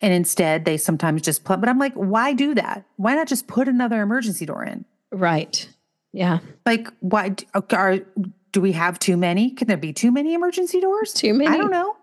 [0.00, 2.84] And instead, they sometimes just put, but I'm like, why do that?
[2.96, 4.84] Why not just put another emergency door in?
[5.10, 5.68] Right.
[6.12, 6.38] Yeah.
[6.64, 7.34] Like, why
[7.72, 7.98] are,
[8.52, 9.50] do we have too many?
[9.50, 11.12] Can there be too many emergency doors?
[11.12, 11.50] Too many.
[11.50, 11.96] I don't know.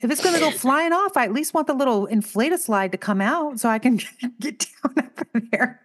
[0.00, 2.92] if it's going to go flying off, I at least want the little inflata slide
[2.92, 3.96] to come out so I can
[4.40, 5.80] get down over there.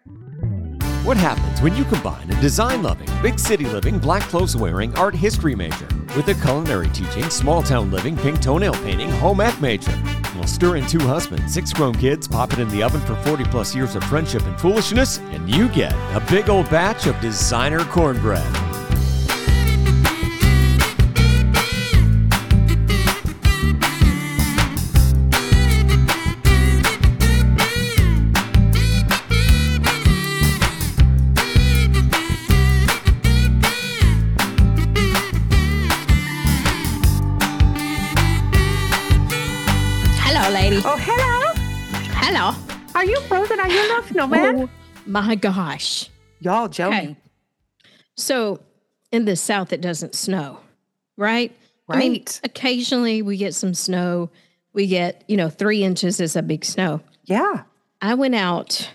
[1.04, 5.16] What happens when you combine a design loving, big city living, black clothes wearing art
[5.16, 9.98] history major with a culinary teaching, small town living, pink toenail painting, home ec major?
[10.36, 13.46] Well, stir in two husbands, six grown kids, pop it in the oven for 40
[13.46, 17.86] plus years of friendship and foolishness, and you get a big old batch of designer
[17.86, 18.69] cornbread.
[43.00, 43.62] Are you frozen?
[43.62, 44.64] Are you not snowman?
[44.64, 44.70] Oh
[45.06, 46.10] my gosh.
[46.42, 46.88] Y'all, Joni.
[46.88, 47.16] Okay.
[48.18, 48.60] So
[49.14, 50.60] in the South, it doesn't snow,
[51.16, 51.56] right?
[51.88, 51.96] Right.
[51.96, 54.30] I mean, occasionally we get some snow.
[54.74, 57.00] We get, you know, three inches is a big snow.
[57.24, 57.62] Yeah.
[58.02, 58.92] I went out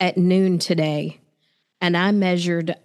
[0.00, 1.20] at noon today
[1.82, 2.76] and I measured,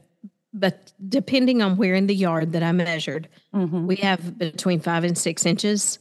[0.54, 3.86] but depending on where in the yard that I measured, Mhm.
[3.88, 6.00] we have between five and six inches,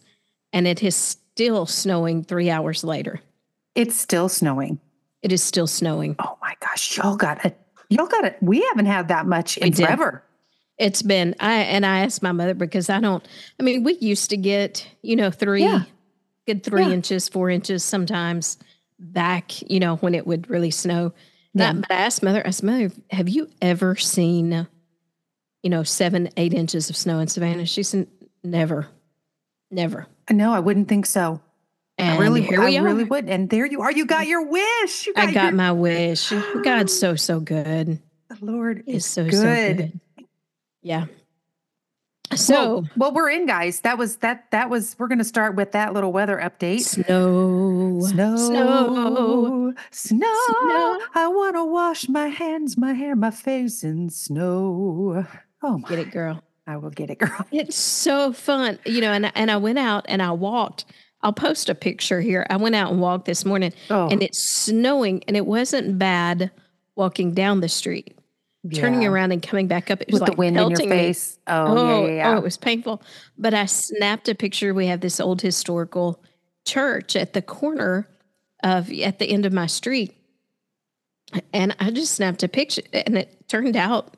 [0.53, 3.21] and it is still snowing three hours later.
[3.75, 4.81] It's still snowing.
[5.23, 6.17] It is still snowing.
[6.19, 7.59] Oh my gosh, y'all got it.
[7.89, 8.37] Y'all got it.
[8.41, 9.85] We haven't had that much in did.
[9.85, 10.23] forever.
[10.79, 13.27] It's been I and I asked my mother because I don't.
[13.61, 15.83] I mean, we used to get you know three, Yeah.
[16.47, 16.91] good three Yeah.
[16.93, 18.59] inches, four inches sometimes
[18.99, 19.63] back.
[19.71, 21.13] You know when it would really snow.
[21.55, 21.73] Yeah.
[21.75, 22.43] But I asked mother.
[22.47, 24.67] I said, mother, have you ever seen,
[25.63, 27.67] you know, seven, eight inches of snow in Savannah?
[27.67, 28.07] She said,
[28.43, 28.89] never,
[29.71, 30.07] never.
[30.31, 31.43] No, I wouldn't think so.
[32.03, 32.83] And I really, here I we are.
[32.83, 33.29] really would.
[33.29, 33.93] And there you are.
[33.93, 35.07] You got your wish.
[35.07, 36.31] You got, I got your, my wish.
[36.65, 38.01] God's so so good.
[38.29, 39.33] The Lord Is is so good.
[39.33, 40.01] so good.
[40.83, 41.07] Yeah.
[42.35, 43.81] So well, well, we're in, guys.
[43.81, 44.51] That was that.
[44.53, 44.97] That was.
[44.99, 46.81] We're going to start with that little weather update.
[46.81, 51.01] snow, Snow, snow, snow, Snow.
[51.15, 55.27] I want to wash my hands, my hair, my face in snow.
[55.63, 55.89] Oh my!
[55.91, 56.43] Get it, girl.
[56.67, 57.47] I will get it, girl.
[57.53, 59.13] It's so fun, you know.
[59.13, 60.87] And and I went out and I walked.
[61.23, 62.47] I'll post a picture here.
[62.51, 66.51] I went out and walked this morning, Oh, and it's snowing, and it wasn't bad
[66.97, 68.17] walking down the street.
[68.75, 70.89] Turning around and coming back up, it was with like the wind in your pelting
[70.91, 70.97] me.
[70.97, 71.37] face.
[71.49, 72.31] Oh, Oh, yeah, oh, yeah, yeah.
[72.35, 73.03] oh, it was painful.
[73.37, 74.73] But I snapped a picture.
[74.73, 76.23] We have this old historical
[76.65, 78.07] church at the corner
[78.63, 80.15] of at the end of my street.
[81.53, 84.17] And I just snapped a picture and it turned out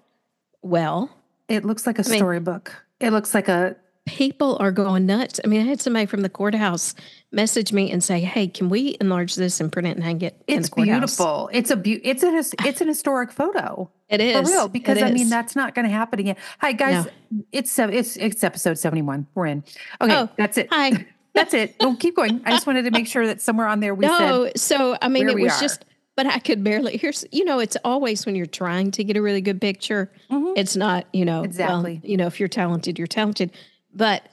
[0.60, 1.08] well.
[1.48, 2.74] It looks like a mean- storybook.
[3.00, 3.76] It looks like a
[4.14, 5.40] People are going nuts.
[5.42, 6.94] I mean, I had somebody from the courthouse
[7.32, 10.42] message me and say, Hey, can we enlarge this and print it and hang it
[10.46, 10.98] in It's the courthouse?
[10.98, 11.50] beautiful.
[11.54, 12.34] It's a beau- it's an
[12.66, 14.36] it's an historic photo It is.
[14.46, 16.36] for real because I mean that's not going to happen again.
[16.60, 17.06] Hi guys,
[17.50, 19.26] it's sev- it's it's episode seventy one.
[19.34, 19.64] We're in.
[20.02, 20.68] Okay, Oh, that's it.
[20.70, 21.06] Hi.
[21.34, 21.74] That's it.
[21.80, 22.42] We'll keep going.
[22.44, 25.08] I just wanted to make sure that somewhere on there we said no, so I
[25.08, 25.60] mean, it was are.
[25.60, 25.84] just,
[26.14, 26.96] but I could barely.
[26.96, 30.52] Here's, you know, it's always when you're trying to get a really good picture, Mhm.
[30.56, 32.00] it's not, you know, well, Exactly.
[32.04, 33.50] you know, if you're talented, you're talented.
[33.94, 34.28] But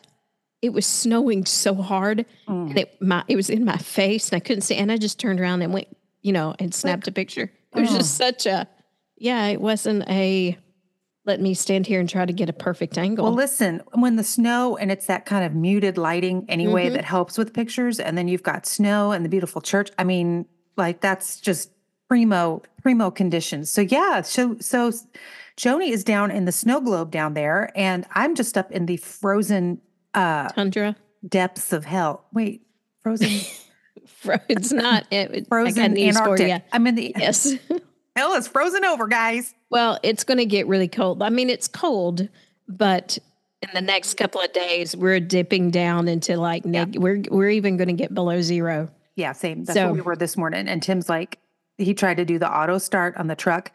[0.62, 2.70] it was snowing so hard, Mm.
[2.70, 4.76] and it my it was in my face, and I couldn't see.
[4.76, 5.88] And I just turned around and went,
[6.22, 7.52] you know, and snapped a picture.
[7.76, 7.98] It was Oh.
[7.98, 8.68] just such a,
[9.18, 10.58] yeah, it wasn't a.
[11.24, 13.26] Let me stand here and try to get a perfect angle.
[13.26, 16.94] Well, listen, when the snow and it's that kind of muted lighting anyway Mhm.
[16.94, 19.92] that helps with pictures, and then you've got snow and the beautiful church.
[20.00, 20.46] I mean,
[20.78, 21.70] like that's just
[22.08, 23.72] primo primo conditions.
[23.72, 24.92] So yeah, so so
[25.62, 28.98] Joni is down in the snow globe down there, and I'm just up in the
[28.98, 29.80] frozen
[30.16, 30.96] uh Tundra,
[31.28, 32.26] depths of hell.
[32.34, 32.66] Wait,
[33.04, 33.30] frozen
[34.50, 35.06] it's not.
[35.12, 36.48] It, it- I got frozen Antarctic.
[36.48, 36.58] you.
[36.72, 37.54] I'm in the Yes.
[38.16, 39.54] hell is frozen over, guys.
[39.70, 41.22] Well, it's going to get really cold.
[41.22, 42.28] I mean, it's cold,
[42.68, 43.18] but
[43.62, 47.78] in the next couple of days, we're dipping down into like neg- we're we're even
[47.78, 48.90] going to get below zero.
[49.16, 49.64] Yeah, same.
[49.66, 50.68] That's So- what we were this morning.
[50.68, 51.38] And Tim's like,
[51.78, 53.72] he tried to do the auto start on the truck,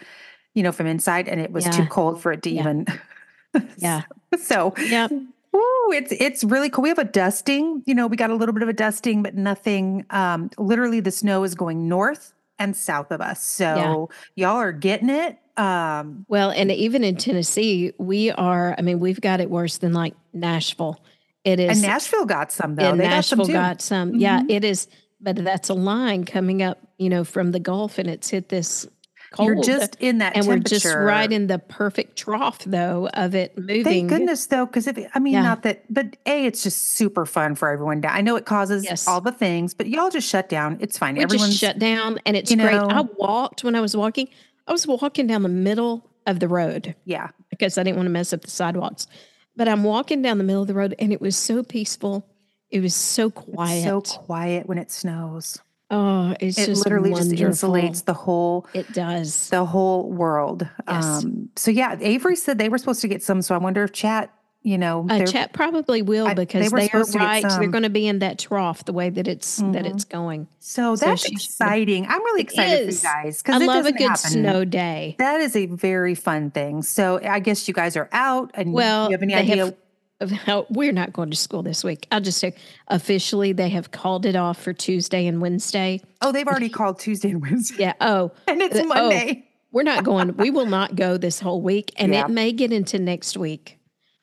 [0.57, 2.61] you know, from inside, and it was too cold for it to Yeah.
[2.61, 2.87] even.
[3.79, 4.03] Yeah.
[4.43, 5.07] so, Yeah.
[5.11, 6.83] ooh, it's it's really cool.
[6.83, 7.83] We have a dusting.
[7.87, 10.05] You know, we got a little bit of a dusting, but nothing.
[10.11, 13.43] Um, literally, the snow is going north and south of us.
[13.43, 15.39] So y'all are getting it.
[15.59, 18.75] Um, Well, and even in Tennessee, we are.
[18.77, 21.01] I mean, we've got it worse than like Nashville.
[21.45, 21.71] It is.
[21.79, 22.91] and Nashville got some though.
[22.91, 23.53] and they Nashville got some too.
[23.53, 24.15] got some.
[24.17, 24.51] Yeah, Mhm.
[24.51, 24.87] it is.
[25.21, 28.87] But that's a line coming up, you know, from the Gulf, and it's hit this
[29.37, 29.49] cold.
[29.49, 33.57] You're just in that and we're just right in the perfect trough though of it
[33.57, 33.85] moving.
[33.85, 35.43] Thank goodness though, because if I mean Yeah.
[35.43, 38.01] not that, but a it's just super fun for everyone.
[38.01, 38.13] down.
[38.15, 39.07] I know it causes Yes.
[39.07, 40.79] all the things, but y'all just shut down.
[40.81, 41.17] It's fine.
[41.29, 42.75] Just shut down and it's great.
[42.75, 44.29] I walked when I was walking.
[44.67, 47.29] I was walking down the middle of the road yeah.
[47.51, 49.07] because I didn't want to mess up the sidewalks.
[49.55, 52.27] But I'm walking down the middle of the road and it was so peaceful.
[52.71, 53.85] It was so quiet.
[53.85, 55.59] So quiet when it snows.
[55.91, 59.49] Oh, it's It just literally just insulates the whole It does.
[59.51, 60.69] the whole world.
[60.89, 61.25] Yes.
[61.25, 63.43] Um, so yeah, Avery said they were supposed to get some.
[63.43, 64.31] So I wonder if chat,
[64.63, 67.25] you know, Uh, chat probably will I- they because were they, are supposed to get
[67.25, 67.43] right.
[67.61, 69.87] They're going to be in that trough the way that it's that Mhm.
[69.95, 70.49] it's going.
[70.59, 72.05] so so that's she exciting.
[72.09, 74.31] I'm really It excited for you guys I because it love a good happen.
[74.31, 75.15] snow day.
[75.21, 76.83] That is a very fun thing.
[76.83, 79.67] So I guess you guys are out and Well, you have any idea?
[79.67, 79.75] have-
[80.21, 82.07] of how we're not going to school this week.
[82.11, 82.55] I'll just say
[82.89, 86.01] officially they have called it off for Tuesday and Wednesday.
[86.23, 87.77] oh, they've already called Tuesday and Wednesday.
[87.85, 87.93] Yeah.
[88.01, 88.87] Oh, And it's Uh, oh.
[88.87, 89.47] Monday.
[89.73, 90.37] we're not going.
[90.37, 92.25] we will not go this whole week, and Yeah.
[92.25, 93.79] it may get into next week.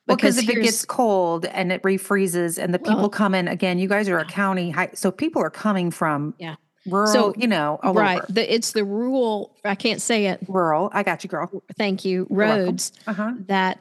[0.06, 3.80] Because if it gets cold and it refreezes and the people Well- come in again,
[3.80, 6.56] you guys are a county high, so people are coming from Yeah.
[6.86, 9.56] rural, So, you know, all right, the, it's the rural.
[9.64, 10.40] I can't say it.
[10.50, 10.90] Rural.
[10.92, 11.64] I got you, girl.
[11.78, 12.28] Thank you.
[12.30, 13.32] Roads Uh huh.
[13.48, 13.80] that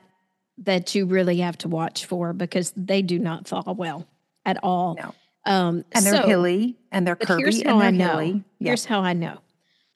[0.65, 4.07] that you really have to watch for because they do not thaw well
[4.45, 4.95] at all.
[4.97, 5.15] No.
[5.45, 8.09] Um, And they're so- hilly and they're curvy and they're I know.
[8.19, 8.45] hilly.
[8.59, 8.69] Yeah.
[8.71, 9.39] Here's how I know.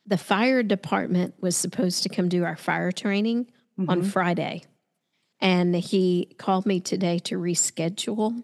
[0.06, 3.46] The fire department was supposed to come do our fire training
[3.88, 4.06] on Mhm.
[4.06, 4.62] Friday.
[5.40, 8.42] And he called me today to reschedule.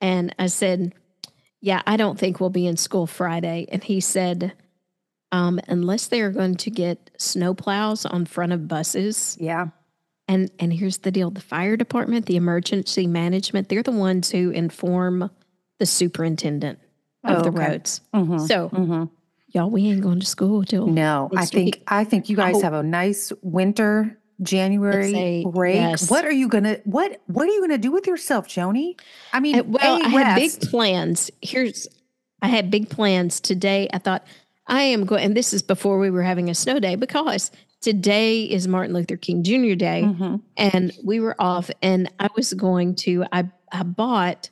[0.00, 0.92] And I said,
[1.62, 3.66] Yeah, I don't think we'll be in school Friday.
[3.72, 4.52] And he said,
[5.32, 9.36] um, unless they are going to get snow plows on front of buses.
[9.40, 9.68] Yeah.
[10.28, 14.50] And and here's the deal: the fire department, the emergency management, they're the ones who
[14.50, 15.30] inform
[15.78, 16.78] the superintendent
[17.24, 17.70] of Oh, the okay.
[17.72, 18.00] roads.
[18.14, 18.46] Mhm.
[18.48, 19.10] So Mhm.
[19.52, 21.82] y'all, we ain't going to school till No, I think week.
[21.86, 25.76] I think you guys hope- have a nice winter January a- break.
[25.76, 26.10] yes.
[26.10, 28.98] What are you gonna what what are you gonna do with yourself, Joni?
[29.32, 31.30] I mean, I- well, I had big plans.
[31.40, 31.86] Here's,
[32.42, 33.88] I had big plans today.
[33.92, 34.26] I thought
[34.66, 37.50] I am going, and this is before we were having a snow day because
[37.80, 39.74] today is Martin Luther King Jr.
[39.74, 40.40] Day, Mhm.
[40.56, 43.24] and we were off, and I was going to.
[43.32, 44.50] I I bought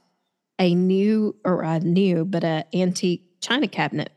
[0.58, 4.10] a new or a new, but a antique china cabinet.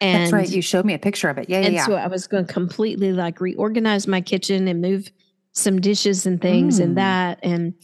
[0.00, 0.48] And That's right.
[0.50, 1.48] You showed me a picture of it.
[1.48, 1.86] Yeah, yeah, and yeah.
[1.86, 5.10] so I was going to completely like reorganize my kitchen and move
[5.52, 6.84] some dishes and things Mm.
[6.84, 7.38] and that.
[7.44, 7.74] And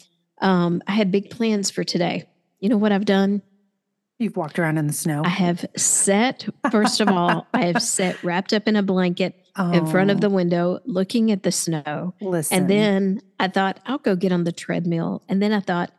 [0.41, 2.25] um, I had big plans for today.
[2.61, 3.43] You know what I've done?
[4.19, 5.23] You've walked around in the snow.
[5.25, 9.87] I have set, first of all, I have set wrapped up in a blanket in
[9.87, 12.15] front of Oh, the window looking at the snow.
[12.21, 12.57] listen.
[12.57, 15.23] And then I thought, I'll go get on the treadmill.
[15.29, 15.91] And then I thought,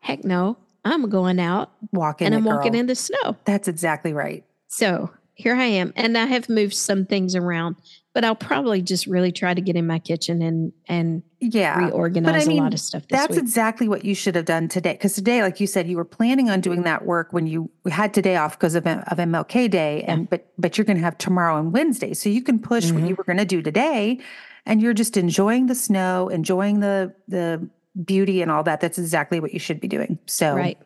[0.00, 3.36] heck no, I'm going out walking and I'm walking in the snow.
[3.44, 4.44] That's exactly right.
[4.68, 5.92] So here I am.
[5.96, 7.76] And I have moved some things around,
[8.14, 11.86] but I'll probably just really try to get in my kitchen and and Yeah.
[11.86, 13.38] reorganize a mean, lot of stuff That's week.
[13.40, 14.92] exactly what you should have done today.
[14.94, 18.12] Because today, like you said, you were planning on doing that work when you had
[18.12, 21.56] today off because of, of MLK Day, and but but you're going to have tomorrow
[21.58, 23.08] and Wednesday, so you can push what Mhm.
[23.10, 24.18] you were going to do today,
[24.66, 27.68] and you're just enjoying the snow, enjoying the the
[28.04, 28.80] beauty and all that.
[28.80, 30.18] That's exactly what you should be doing.
[30.26, 30.78] So right.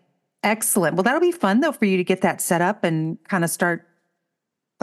[0.43, 0.97] excellent.
[0.97, 3.51] Well, that'll be fun though for you to get that set up and kind of
[3.51, 3.87] start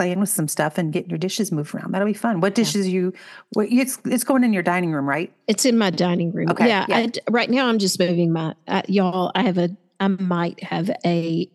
[0.00, 1.92] playing with some stuff and getting your dishes moved around.
[1.92, 2.40] That'll be fun.
[2.40, 3.12] What dishes you?
[3.52, 5.30] What it's it's going in your dining room, right?
[5.46, 6.48] It's in my dining room.
[6.48, 6.86] Okay, Yeah.
[6.88, 6.96] yeah.
[6.96, 9.68] I right now, I'm just moving my, uh, y'all, I have a,
[10.00, 11.50] I might have a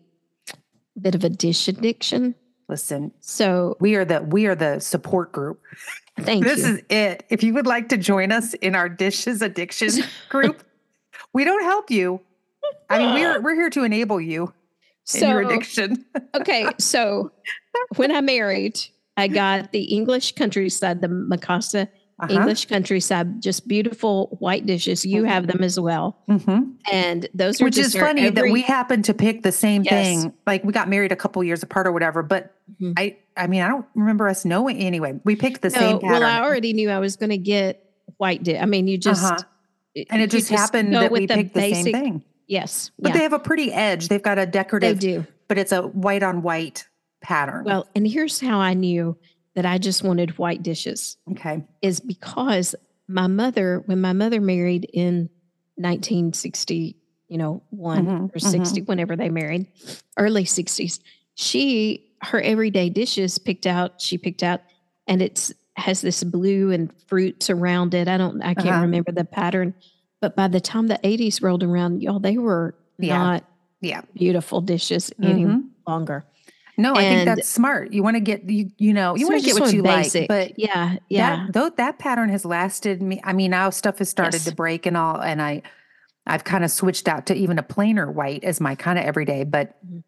[1.00, 2.36] bit of a dish addiction.
[2.68, 5.60] Listen, So We are the we are the support group.
[6.20, 6.62] thank this you.
[6.62, 7.24] This is it.
[7.28, 9.90] If you would like to join us in our dishes addiction
[10.28, 10.62] group,
[11.32, 12.20] we don't help you.
[12.88, 14.52] I mean, we're we're here to enable you
[15.14, 16.04] in your so, addiction.
[16.34, 16.68] okay.
[16.78, 17.30] So
[17.96, 18.78] when I married,
[19.16, 22.32] I got the English countryside, the Mikasa Uh-huh.
[22.32, 25.04] English countryside, just beautiful white dishes.
[25.04, 26.16] You have them as well.
[26.30, 26.72] Mhm.
[26.90, 29.92] And those are Which is just funny that we happen to pick the same Yes.
[29.92, 30.32] thing.
[30.46, 32.94] Like we got married a couple years apart or whatever, but Mhm.
[32.96, 35.20] I I mean, I don't remember us knowing anyway.
[35.24, 36.20] We picked the No, same pattern.
[36.20, 37.84] well, I already knew I was going to get
[38.16, 38.58] white dish.
[38.58, 39.42] I mean, you just, Uh-huh.
[40.08, 42.24] and it you just happened that we picked the same thing.
[42.46, 42.90] Yes.
[42.98, 44.08] But yeah, they have a pretty edge.
[44.08, 45.00] They've got a decorative.
[45.00, 45.26] they do.
[45.48, 46.86] but it's a white on white
[47.20, 47.64] pattern.
[47.64, 49.16] Well, and here's how I knew
[49.54, 51.64] that I just wanted white dishes okay.
[51.82, 52.74] is because
[53.08, 55.28] my mother, when my mother married in
[55.76, 56.96] 1960,
[57.28, 59.66] you know, one Mhm, or 60, whenever they married,
[60.16, 61.00] early 60s,
[61.34, 64.60] she, her everyday dishes picked out, she picked out,
[65.06, 68.08] and it's has this blue and fruits around it.
[68.08, 68.80] I don't, I can't Uh-huh.
[68.82, 69.74] remember the pattern,
[70.20, 73.18] but by the time the 80s rolled around, y'all, they were Yeah.
[73.18, 73.44] not
[73.80, 74.02] Yeah.
[74.14, 75.68] beautiful dishes any Mhm.
[75.86, 76.24] longer.
[76.78, 77.92] No, I think that's smart.
[77.94, 80.14] You want to get you you know you So want to get what you want
[80.14, 81.46] like, but yeah, yeah.
[81.46, 83.18] that though that pattern has lasted me.
[83.24, 84.44] I mean, now stuff has started Yes.
[84.44, 85.62] to break and all, and I
[86.26, 89.44] I've kind of switched out to even a plainer white as my kind of everyday.
[89.44, 90.02] But Mhm.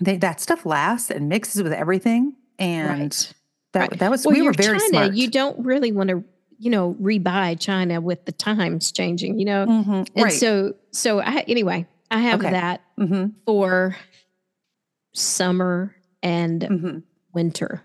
[0.00, 3.32] they, that stuff lasts and mixes with everything, and right.
[3.72, 3.98] that right.
[4.00, 5.14] that was Well, we were very China, smart.
[5.14, 6.24] you don't really want to,
[6.60, 9.66] you know, rebuy China with the times changing, you know.
[9.66, 10.32] Mhm, And right.
[10.32, 12.50] so, so I anyway, I have Okay.
[12.50, 13.96] that hmm for
[15.14, 16.98] summer and hmm
[17.32, 17.82] winter.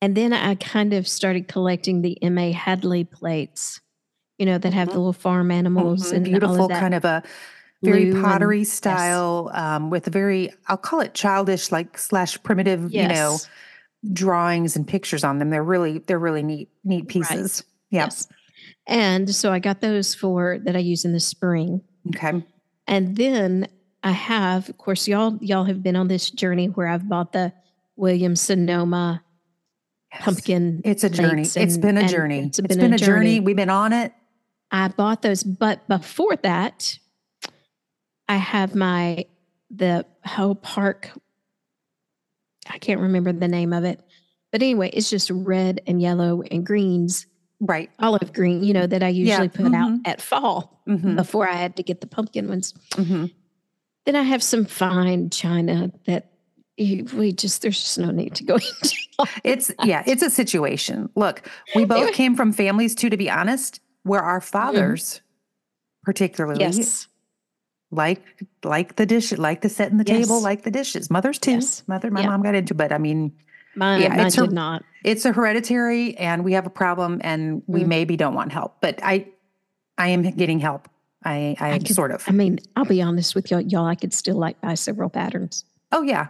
[0.00, 2.50] And then I kind of started collecting the M.A.
[2.50, 3.80] Hadley plates,
[4.36, 7.22] you know, that have the little farm animals Mhm, and beautiful of kind of a
[7.82, 12.40] very blue and- pottery style um, with a very I'll call it childish like slash
[12.42, 13.48] primitive you know Yes,
[14.12, 15.50] drawings and pictures on them.
[15.50, 17.64] They're really they're really neat neat right, pieces.
[17.90, 18.26] Yes.
[18.86, 21.82] And so I got those for that I use in the spring.
[22.14, 22.44] Okay.
[22.88, 23.68] And then
[24.02, 27.52] I have, of course, y'all y'all have been on this journey where I've bought the
[27.96, 29.22] Williams Sonoma
[30.12, 30.22] Yes.
[30.24, 30.82] pumpkin.
[30.84, 31.34] It's a journey.
[31.42, 32.40] plates it's and- been a journey.
[32.40, 33.36] it's it's been been a a journey.
[33.36, 33.40] journey.
[33.40, 34.12] We've been on it.
[34.70, 36.98] I bought those, but before that,
[38.28, 39.24] I have my
[39.70, 41.10] the Ho Park.
[42.70, 44.00] I can't remember the name of it,
[44.50, 47.26] but anyway, it's just red and yellow and greens,
[47.60, 47.90] Right.
[48.00, 48.62] olive green.
[48.64, 50.00] You know that I usually put out mhm.
[50.04, 52.74] at fall hmm before I had to get the pumpkin ones.
[52.94, 53.26] hmm
[54.04, 56.32] Then I have some fine china that
[56.76, 58.96] you, we just there's just no need to go into.
[59.44, 61.08] It's yeah, it's a situation.
[61.14, 62.12] Look, we both Anyway.
[62.12, 65.20] came from families too, to be honest, where our fathers,
[66.02, 67.06] particularly, yes,
[67.92, 68.22] like
[68.64, 71.10] like the dish, like the set in the table, like the dishes.
[71.10, 71.52] Mothers too.
[71.52, 71.82] Yes.
[71.86, 72.28] Mother, my Yeah.
[72.30, 73.32] mom got into, but I mean,
[73.76, 74.82] mine, Yeah, mine it's a- did not.
[75.04, 77.86] it's a hereditary, and we have a problem, and we Mhm.
[77.88, 78.76] maybe don't want help.
[78.80, 79.26] But I,
[79.98, 80.88] I am getting help.
[81.24, 82.24] I, I, I could- sort of.
[82.26, 83.60] I mean, I'll be honest with y'all.
[83.60, 85.64] Y'all, I could still like buy several patterns.
[85.92, 86.28] oh yeah,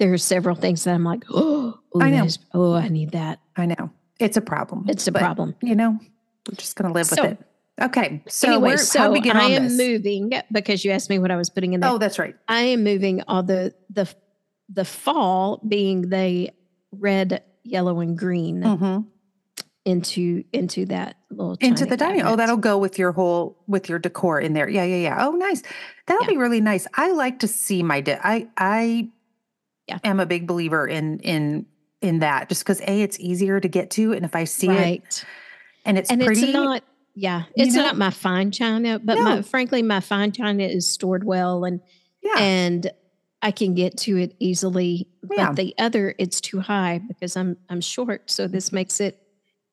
[0.00, 2.24] There are several things that I'm like, oh, I know.
[2.24, 3.38] is- oh, I need that.
[3.56, 4.86] I know it's a problem.
[4.88, 5.54] It's a but, problem.
[5.62, 5.98] You know,
[6.48, 7.46] we're just gonna live So- with it.
[7.82, 9.76] Okay, so anyway, so how do we get I am this?
[9.76, 11.90] moving because you asked me what I was putting in there.
[11.90, 12.34] Oh, that's right.
[12.48, 14.08] I am moving all the the
[14.68, 16.50] the fall being the
[16.92, 18.98] red, yellow, and green hmm
[19.84, 22.22] into into that little into the dining.
[22.22, 24.68] Oh, that'll go with your whole with your decor in there.
[24.68, 25.26] Yeah, yeah, yeah.
[25.26, 25.62] Oh, nice.
[26.06, 26.30] That'll Yeah.
[26.30, 26.86] be really nice.
[26.94, 28.00] I like to see my.
[28.00, 29.08] De- I I
[29.88, 29.98] Yeah.
[30.04, 31.66] am a big believer in in
[32.00, 35.24] in that just because a it's easier to get to, and if I see it
[35.84, 37.82] and it's and pretty, it's not yeah you it's know?
[37.84, 41.80] not my fine china but my frankly my fine china is stored well and
[42.22, 42.90] yeah, and
[43.42, 45.48] i can get to it easily Yeah.
[45.48, 49.18] but the other it's too high because i'm i'm short so this makes it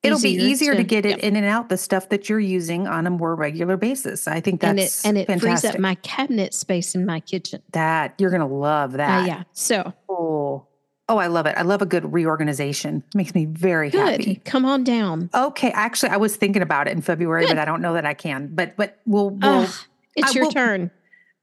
[0.02, 3.06] it'll be easier to, get it in and out the stuff that you're using on
[3.06, 4.26] a more regular basis.
[4.26, 5.60] I think and it that's and it fantastic.
[5.60, 9.26] frees up my cabinet space in my kitchen that you're gonna love Uh, that.
[9.26, 10.66] yeah so Oh,
[11.10, 11.54] oh, I love it.
[11.58, 13.02] I love a good reorganization.
[13.08, 14.36] It makes me very good happy.
[14.44, 17.50] come on down Okay, actually, I was thinking about it in February, Good.
[17.56, 18.48] but I don't know that I can.
[18.54, 19.62] But but we'll we'll.
[19.64, 19.74] Ugh,
[20.16, 20.90] it's I your will- turn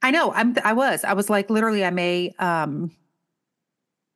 [0.02, 0.32] I know.
[0.32, 0.56] I'm.
[0.64, 1.04] I was.
[1.04, 1.84] I was like literally.
[1.84, 2.34] I may.
[2.40, 2.92] Um.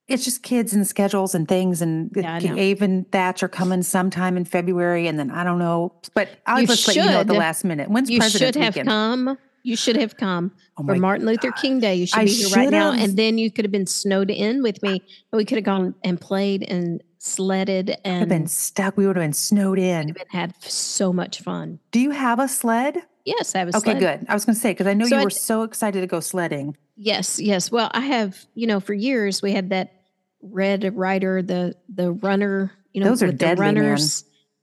[0.08, 2.36] It's just kids and schedules and things, and Yeah.
[2.36, 5.93] Ave and Thatch are coming sometime in February, and then I don't know.
[6.13, 7.89] But I'll You just let you know at the last minute.
[7.89, 8.89] When's you President's should have Weekend?
[8.89, 11.95] come you should have come Oh for Martin Luther King Day.
[11.95, 12.91] You should I be here right now.
[12.91, 15.01] And then you could have been snowed in with me.
[15.31, 18.97] We could have gone and played and sledded and been stuck.
[18.97, 20.07] We would have been snowed in.
[20.07, 21.79] We'd been, had so much fun.
[21.91, 22.97] Do you have a sled?
[23.25, 23.99] Yes, I have a Okay, sled.
[23.99, 24.25] good.
[24.29, 26.19] I was going to say because I know So you were so excited to go
[26.19, 26.75] sledding.
[26.95, 27.71] Yes, yes.
[27.71, 29.93] Well, I have, you know, for years we had that
[30.41, 33.97] red rider, the the runner, you know, Those are with the deadly, man.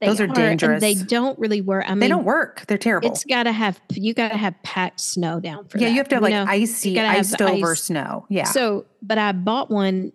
[0.00, 0.80] They Those are And dangerous.
[0.80, 1.84] they don't really work.
[1.86, 2.64] I mean, they don't work.
[2.68, 3.10] They're terrible.
[3.10, 5.90] It's got to have you got to have packed snow down for yeah, that.
[5.92, 6.44] you have to have like know?
[6.46, 7.82] icy, iced over ice.
[7.84, 8.24] snow.
[8.28, 8.44] Yeah.
[8.44, 10.12] So, but I bought one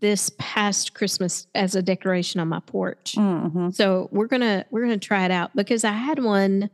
[0.00, 3.14] this past Christmas as a decoration on my porch.
[3.16, 6.68] hmm So we're gonna we're gonna try it out because I had one,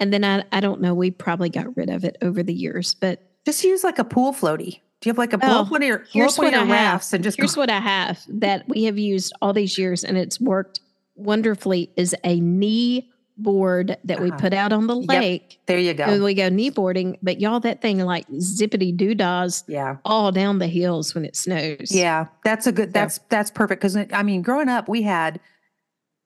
[0.00, 2.94] and then I I don't know we probably got rid of it over the years,
[2.94, 4.80] but Just use like a pool floaty.
[5.02, 6.66] Do you have like a blow Oh, one of your, blow here's one of what
[6.66, 6.92] your I have.
[6.94, 10.02] rafts and just here's go, what I have that we have used all these years
[10.02, 10.80] and it's worked
[11.16, 14.38] wonderfully is a knee board that we Uh-huh.
[14.38, 15.08] put out on the Yep.
[15.08, 15.60] lake.
[15.66, 16.24] there you And go.
[16.24, 19.96] we go knee boarding, but y'all that thing like zippity doo dahs Yeah.
[20.06, 21.90] all down the hills when it snows.
[21.90, 22.26] Yeah.
[22.44, 23.82] That's a good, So- that's, that's perfect.
[23.82, 25.38] Cause I mean, growing up, we had,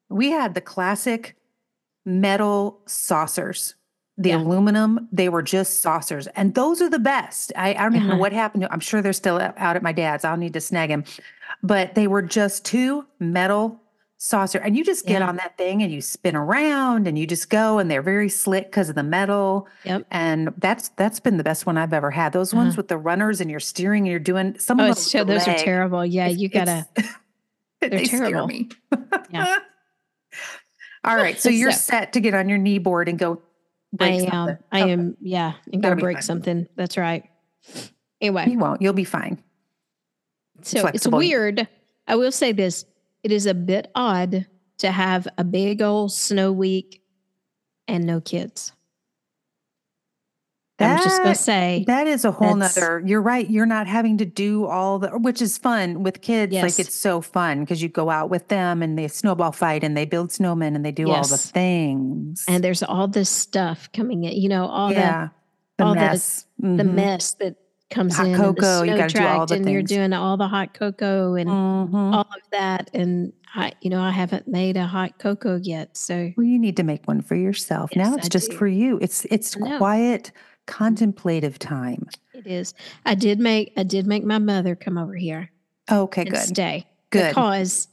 [0.09, 1.35] we had the classic
[2.05, 3.75] metal saucers,
[4.17, 4.37] the Yeah.
[4.39, 6.27] aluminum, they were just saucers.
[6.29, 7.53] And those are the best.
[7.57, 8.21] I, I don't even know Uh-huh.
[8.21, 8.63] what happened.
[8.63, 10.25] To, I'm sure they're still out at my dad's.
[10.25, 11.03] I'll need to snag him.
[11.63, 13.81] But they were just two metal
[14.23, 15.29] saucer and you just get Yeah.
[15.29, 18.67] on that thing and you spin around and you just go and they're very slick
[18.67, 20.07] because of the metal Yep.
[20.11, 22.81] and that's that's been the best one i've ever had those ones Uh-huh.
[22.81, 25.55] with the runners and you're steering and you're doing some Oh, of so those are
[25.57, 26.05] terrible.
[26.05, 26.87] Yeah, It's- you gotta.
[27.81, 28.47] they're they scare terrible.
[28.49, 28.69] me.
[29.31, 29.57] Yeah.
[31.05, 33.41] all right so you're set to get on your knee board and go
[33.99, 34.21] I am.
[34.29, 34.59] something.
[34.71, 34.93] I Okay.
[34.93, 35.17] am.
[35.23, 36.23] Yeah, and That'll go break fun.
[36.23, 36.67] something.
[36.77, 37.25] That's right.
[38.21, 39.43] Anyway, you won't you'll be fine
[40.63, 41.67] so it's weird.
[42.07, 42.85] I will say this:
[43.23, 44.47] it is a bit odd
[44.79, 47.03] to have a big old snow week
[47.89, 48.73] and no kids.
[50.79, 53.03] I'm just gonna say, That is a whole nother.
[53.05, 53.49] You're right.
[53.51, 56.55] You're not having to do all the, which is fun with kids.
[56.55, 56.63] Yes.
[56.63, 59.95] Like it's so fun because you go out with them and they snowball fight and
[59.95, 62.47] they build snowmen and they do all the things.
[62.49, 64.33] and there's all this stuff coming in.
[64.41, 65.29] You know, all yeah,
[65.77, 66.47] the all the- mess.
[66.59, 66.95] the the Mhm.
[66.95, 67.57] mess that
[67.91, 68.37] comes Hot in.
[68.37, 72.15] cocoa, you snow do all the and you're doing all the hot cocoa and Mhm.
[72.15, 72.89] all of that.
[72.95, 76.77] And I, you know, I haven't made a hot cocoa yet, so Well, you need
[76.77, 77.91] to make one for yourself.
[77.97, 78.57] now it's I just do.
[78.57, 78.99] for you.
[79.03, 80.31] It's it's quiet,
[80.67, 82.09] contemplative time.
[82.33, 82.73] it is.
[83.05, 85.51] I did make I did make my mother come over here
[85.91, 86.39] Okay, good.
[86.39, 87.29] stay Good.
[87.31, 87.89] because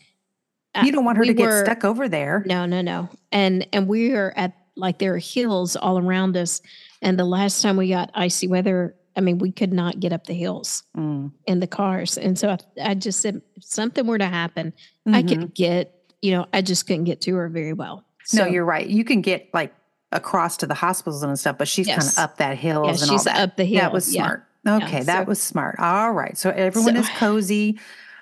[0.83, 2.43] You don't want her we to get were- stuck over there.
[2.45, 3.09] No, no, no.
[3.31, 6.61] And and we are at like there are hills all around us.
[7.01, 10.27] And the last time we got icy weather, I mean, we could not get up
[10.27, 11.31] the hills Mm.
[11.47, 12.17] in the cars.
[12.17, 12.57] And so I,
[12.91, 14.73] I just said, if something were to happen,
[15.07, 15.27] I Mhm.
[15.27, 18.03] could get, you know, I just couldn't get to her very well.
[18.33, 18.87] No, you're right.
[18.87, 19.73] You can get like
[20.11, 23.11] across to the hospitals and stuff, but she's kind of up that hills yeah, and
[23.11, 23.37] all she's that.
[23.39, 23.81] up the hill.
[23.81, 24.23] That was yeah.
[24.25, 24.43] smart.
[24.83, 25.79] Okay, that so- was smart.
[25.79, 26.37] All right.
[26.37, 27.79] So everyone So- is cozy.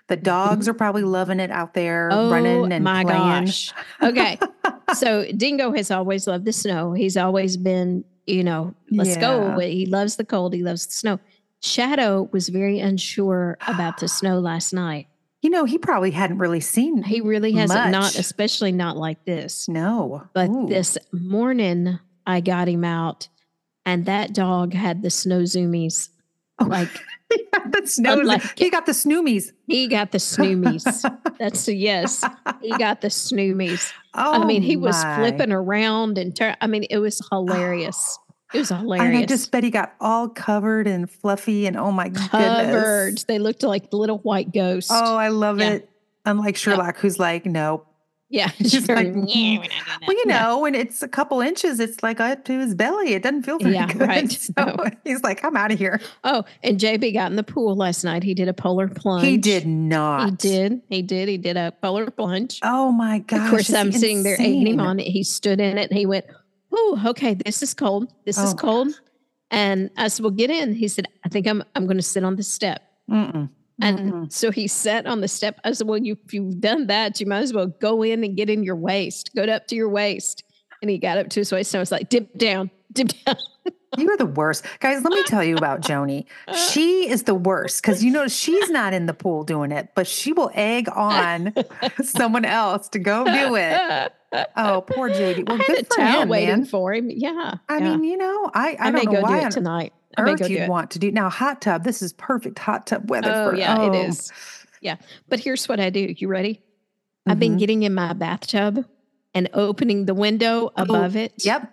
[0.08, 3.20] The dogs are probably loving it out there, Oh running and my playing.
[3.46, 3.74] gosh.
[4.04, 4.38] Okay.
[4.94, 6.94] so Dingo has always loved the snow.
[6.94, 9.22] He's always been, you know, let's Yeah.
[9.22, 9.60] go.
[9.60, 10.54] He loves the cold.
[10.54, 11.20] He loves the snow.
[11.62, 15.08] Shadow was very unsure about the snow last night.
[15.42, 17.04] You know, he probably hadn't really seen.
[17.04, 19.68] He really hasn't, not especially not like this.
[19.70, 20.66] no, But Ooh.
[20.68, 23.28] this morning, I got him out,
[23.86, 26.10] and that dog had the snow zoomies.
[26.60, 26.66] Oh.
[26.66, 26.90] Like
[27.54, 28.38] got the snow.
[28.56, 29.52] He got the snoomies.
[29.68, 30.84] he got the snoomies.
[31.40, 32.24] That's a yes.
[32.62, 33.92] He got the snoomies.
[34.14, 38.18] Oh, I mean, he was flipping around and tur- I mean, it was hilarious.
[38.54, 39.08] It was hilarious.
[39.08, 42.72] And I just bet he got all covered and fluffy and oh my covered.
[42.72, 43.24] goodness.
[43.26, 44.92] They looked like little white ghosts.
[44.94, 45.72] Oh, I love Yeah.
[45.72, 45.90] it.
[46.26, 47.86] Unlike Sherlock, who's like, no.
[48.36, 48.52] Yeah.
[48.60, 48.96] Just sure.
[48.96, 50.00] like, Yeah, we're not doing that.
[50.08, 50.42] Well, you Yeah.
[50.42, 53.14] know, when it's a couple inches, it's like up to his belly.
[53.14, 54.02] It doesn't feel very Yeah, good.
[54.02, 54.32] right.
[54.56, 56.00] So he's like, I'm out of here.
[56.24, 58.24] Oh, and JB got in the pool last night.
[58.24, 59.26] He did a polar plunge.
[59.26, 60.30] He did not.
[60.30, 60.82] He did.
[60.90, 61.28] He did.
[61.30, 62.60] He did a polar plunge.
[62.64, 63.46] Oh my gosh.
[63.46, 65.08] of course, I'm he sitting there egging him on it.
[65.08, 66.26] He stood in it and he went,
[66.72, 68.12] Oh, okay, this is cold.
[68.26, 68.56] This is Oh.
[68.58, 69.00] cold.
[69.52, 70.74] And I said, Well, get in.
[70.74, 72.82] He said, I think I'm I'm gonna sit on the step.
[73.10, 73.50] Mm-mm.
[73.82, 74.32] And Mm-mm.
[74.32, 75.60] so he sat on the step.
[75.64, 78.36] I said, Well, you, if you've done that, you might as well go in and
[78.38, 80.44] get in your waist, go up to your waist.
[80.82, 83.38] And he got up to his waist and I was like, Dip down, dip down.
[83.98, 84.66] You are the worst.
[84.80, 86.26] Guys, let me tell you about Joni.
[86.54, 90.08] She is the worst because you know she's not in the pool doing it, but
[90.08, 91.54] she will egg on
[92.04, 94.12] someone else to go do it.
[94.58, 95.48] Oh, poor JD.
[95.48, 96.66] Well, I good for him, waiting man.
[96.66, 97.10] for him.
[97.10, 97.56] Yeah.
[97.70, 97.80] I yeah.
[97.80, 99.94] mean, you know, I, I, I, may go do why it on tonight.
[100.18, 100.70] Earth you'd it.
[100.70, 101.30] want to do now.
[101.30, 101.84] Hot tub.
[101.84, 103.32] This is perfect hot tub weather.
[103.34, 104.32] Oh, for, yeah, oh, it is.
[104.82, 104.98] Yeah.
[105.30, 106.14] But here's what I do.
[106.18, 106.62] You ready?
[107.28, 107.60] I've been mhm.
[107.60, 108.86] getting in my bathtub
[109.34, 111.34] and opening the window above it.
[111.42, 111.72] Oh, Yep.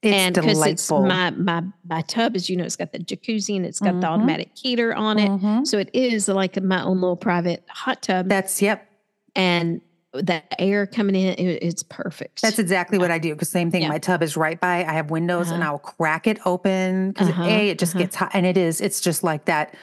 [0.00, 3.56] It's and because it's my my my tub, as you know, it's got the jacuzzi
[3.56, 4.10] and it's got the Mhm.
[4.10, 5.28] automatic heater on it.
[5.28, 5.66] Mhm.
[5.66, 8.28] So it is like my own little private hot tub.
[8.28, 8.88] That's yep.
[9.34, 9.80] and
[10.12, 12.40] the air coming in, it- it's perfect.
[12.42, 13.34] That's exactly what I do.
[13.34, 13.82] Because same thing.
[13.82, 13.88] Yeah.
[13.88, 14.84] My tub is right by.
[14.84, 15.72] I have windows, and Uh-huh.
[15.72, 18.04] I'll crack it open because Uh-huh, a it just uh-huh.
[18.04, 18.80] gets hot, and it is.
[18.80, 19.74] It's just like that.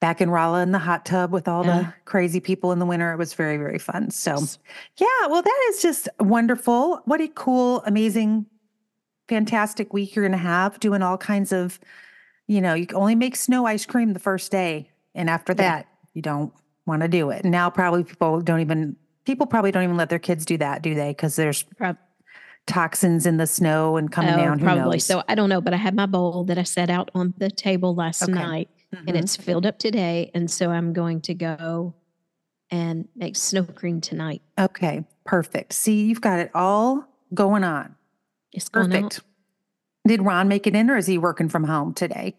[0.00, 3.12] Back in Rolla in the hot tub with all the crazy people in the winter.
[3.12, 4.10] It was very very fun.
[4.10, 4.38] So
[4.96, 7.02] yeah, well that is just wonderful.
[7.04, 8.46] What a cool, amazing,
[9.28, 11.78] fantastic week you're going to have doing all kinds of.
[12.46, 15.56] You know, you can only make snow ice cream the first day, and after Yeah.
[15.62, 16.52] that, you don't
[16.86, 17.44] want to do it.
[17.44, 18.96] Now probably people don't even.
[19.24, 21.10] People probably don't even let their kids do that, do they?
[21.10, 21.64] Because there's
[22.66, 24.58] toxins in the snow and coming oh, down.
[24.58, 24.96] Who probably.
[24.96, 25.04] knows?
[25.04, 27.50] So I don't know, but I had my bowl that I set out on the
[27.50, 28.32] table last Okay.
[28.32, 29.16] night and Mhm.
[29.22, 30.30] it's filled up today.
[30.34, 31.94] And so I'm going to go
[32.70, 34.42] and make snow cream tonight.
[34.58, 35.72] okay, perfect.
[35.72, 37.96] See, you've got it all going on.
[38.52, 38.68] It's.
[38.68, 39.20] Perfect.
[40.06, 42.36] Did Ron make it in, or is he working from home today?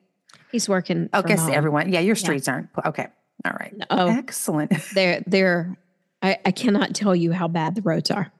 [0.51, 1.09] He's working.
[1.13, 1.53] Okay, so home.
[1.53, 1.91] everyone.
[1.93, 3.07] Yeah, your streets aren't okay.
[3.45, 3.73] All right.
[3.89, 4.71] Oh, Excellent.
[4.93, 5.77] they're they're.
[6.21, 8.31] I, I cannot tell you how bad the roads are.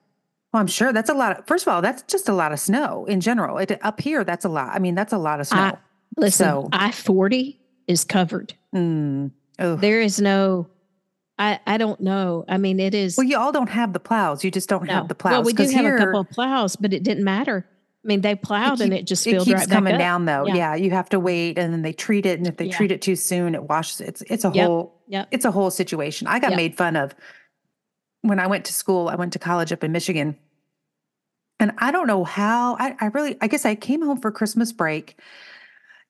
[0.54, 1.40] Well, I'm sure that's a lot.
[1.40, 3.58] Of, first of all, that's just a lot of snow in general.
[3.58, 4.70] It, up here, that's a lot.
[4.74, 5.78] I mean, that's a lot of snow.
[6.18, 8.54] Listen, So- I forty is covered.
[8.76, 9.32] Mm.
[9.60, 10.68] Oh, There is no.
[11.40, 12.44] I I don't know.
[12.50, 13.18] I mean, it is.
[13.18, 14.44] Well, you all don't have the plows.
[14.44, 14.94] You just don't no.
[14.94, 15.34] have the plows.
[15.34, 17.66] Well, we do have here, a couple of plows, but it didn't matter.
[18.04, 20.00] I mean, they plowed and keep- it just It keeps right back coming up.
[20.00, 20.46] down though.
[20.48, 20.56] Yeah.
[20.56, 20.76] Yeah.
[20.76, 22.76] you have to wait, and then they treat it, and if they Yeah.
[22.76, 24.02] treat it too soon, it washes.
[24.02, 24.66] It's it's a Yep.
[24.68, 25.28] whole Yep.
[25.32, 26.28] it's a whole situation.
[26.28, 26.58] I got Yep.
[26.58, 27.16] made fun of
[28.22, 29.10] when I went to school.
[29.10, 30.38] I went to college up in Michigan.
[31.60, 34.72] And I don't know how I, I really I guess I came home for Christmas
[34.72, 35.20] break.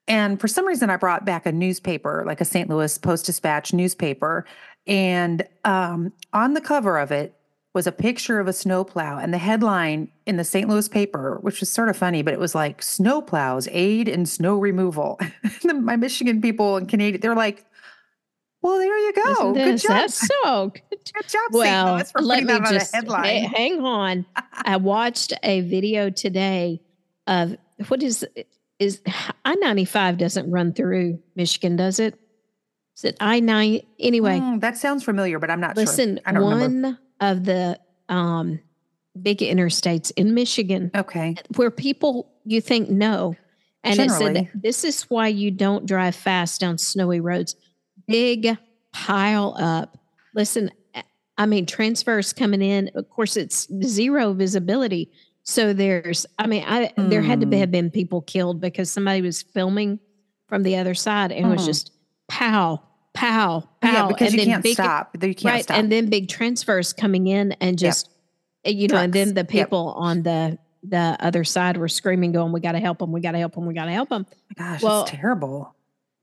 [0.07, 2.69] And for some reason I brought back a newspaper, like a St.
[2.69, 4.45] Louis Post Dispatch newspaper.
[4.87, 7.35] And um, on the cover of it
[7.73, 9.17] was a picture of a snowplow.
[9.17, 10.67] And the headline in the St.
[10.67, 14.57] Louis paper, which was sort of funny, but it was like snowplows aid in snow
[14.57, 15.19] removal.
[15.63, 17.65] My Michigan people and Canadian, they're like,
[18.61, 19.53] well, there you go.
[19.53, 19.89] Good job.
[19.89, 20.81] That's so good.
[20.91, 21.53] Good job, St.
[21.53, 23.43] Well, Louis, for let me that on a just headline.
[23.45, 24.25] ha- hang on.
[24.53, 26.81] I watched a video today
[27.27, 27.55] of
[27.87, 28.25] what is
[28.79, 29.01] is
[29.45, 32.15] I ninety five doesn't run through Michigan, does it?
[32.97, 34.39] Is it I nine anyway?
[34.39, 36.23] Mm, that sounds familiar, but I'm not listen, sure.
[36.25, 36.87] I don't remember.
[36.89, 38.59] one of the um,
[39.21, 41.35] big interstates in Michigan Okay.
[41.55, 43.35] where people you think no,
[43.83, 47.55] and it said this is why you don't drive fast down snowy roads.
[48.11, 48.57] Big
[48.93, 49.97] pile up.
[50.35, 50.69] Listen,
[51.37, 52.89] I mean transfers coming in.
[52.95, 55.11] Of course, it's zero visibility.
[55.43, 57.59] So there's, I mean, I there had to be, Mm.
[57.61, 59.99] have been people killed because somebody was filming
[60.47, 61.65] from the other side and it was Mhm.
[61.65, 61.91] just
[62.27, 62.81] pow,
[63.13, 63.91] pow, pow.
[63.91, 65.11] Yeah, because and you then can't big- stop.
[65.15, 65.77] You can't right stop.
[65.77, 68.09] and then big transfers coming in and just
[68.67, 69.47] uh, you know and then the Yep.
[69.49, 73.21] people on the the other side were screaming going we got to help them we
[73.21, 74.25] got to help them we got to help them
[74.57, 75.75] Gosh, well, it's terrible.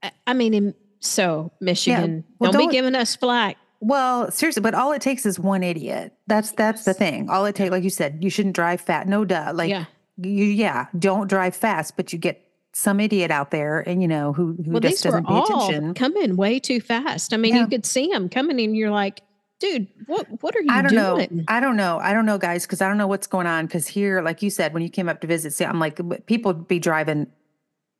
[0.03, 4.61] I, I mean in, so michigan well, don't, don't- be giving us flack Well, seriously,
[4.63, 6.13] but all it takes is one idiot.
[6.27, 7.31] That's that's the thing.
[7.31, 9.07] All it takes, like you said, you shouldn't drive fast.
[9.09, 9.53] No duh.
[9.55, 9.85] Like yeah
[10.21, 11.97] you, yeah, don't drive fast.
[11.97, 12.43] But you get
[12.75, 15.95] some idiot out there, and you know who who well just doesn't pay attention.
[15.95, 17.63] coming way too fast i mean Yeah.
[17.63, 19.21] you could see them coming and you're like
[19.61, 21.45] dude what what are you I don't doing know.
[21.47, 21.99] I don't know.
[22.01, 23.67] I don't know, guys, because I don't know what's going on.
[23.67, 26.53] Because here, like you said, when you came up to visit, see, I'm like, people
[26.53, 27.29] be driving.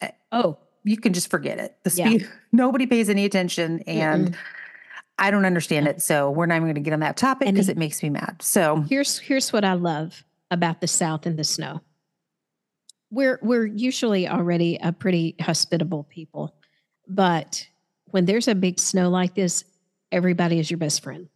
[0.01, 1.77] Eh, oh You can just forget it.
[1.83, 2.09] The Yeah.
[2.09, 2.29] speed.
[2.53, 4.37] Nobody pays any attention, and
[5.19, 6.01] I don't understand it.
[6.03, 8.37] So we're not even going to get on that topic because it makes me mad.
[8.41, 11.81] So here's here's what I love about the South and the snow.
[13.11, 16.55] We're we're usually already a pretty hospitable people,
[17.09, 17.67] but
[18.11, 19.65] when there's a big snow like this,
[20.13, 21.29] everybody is your best friend.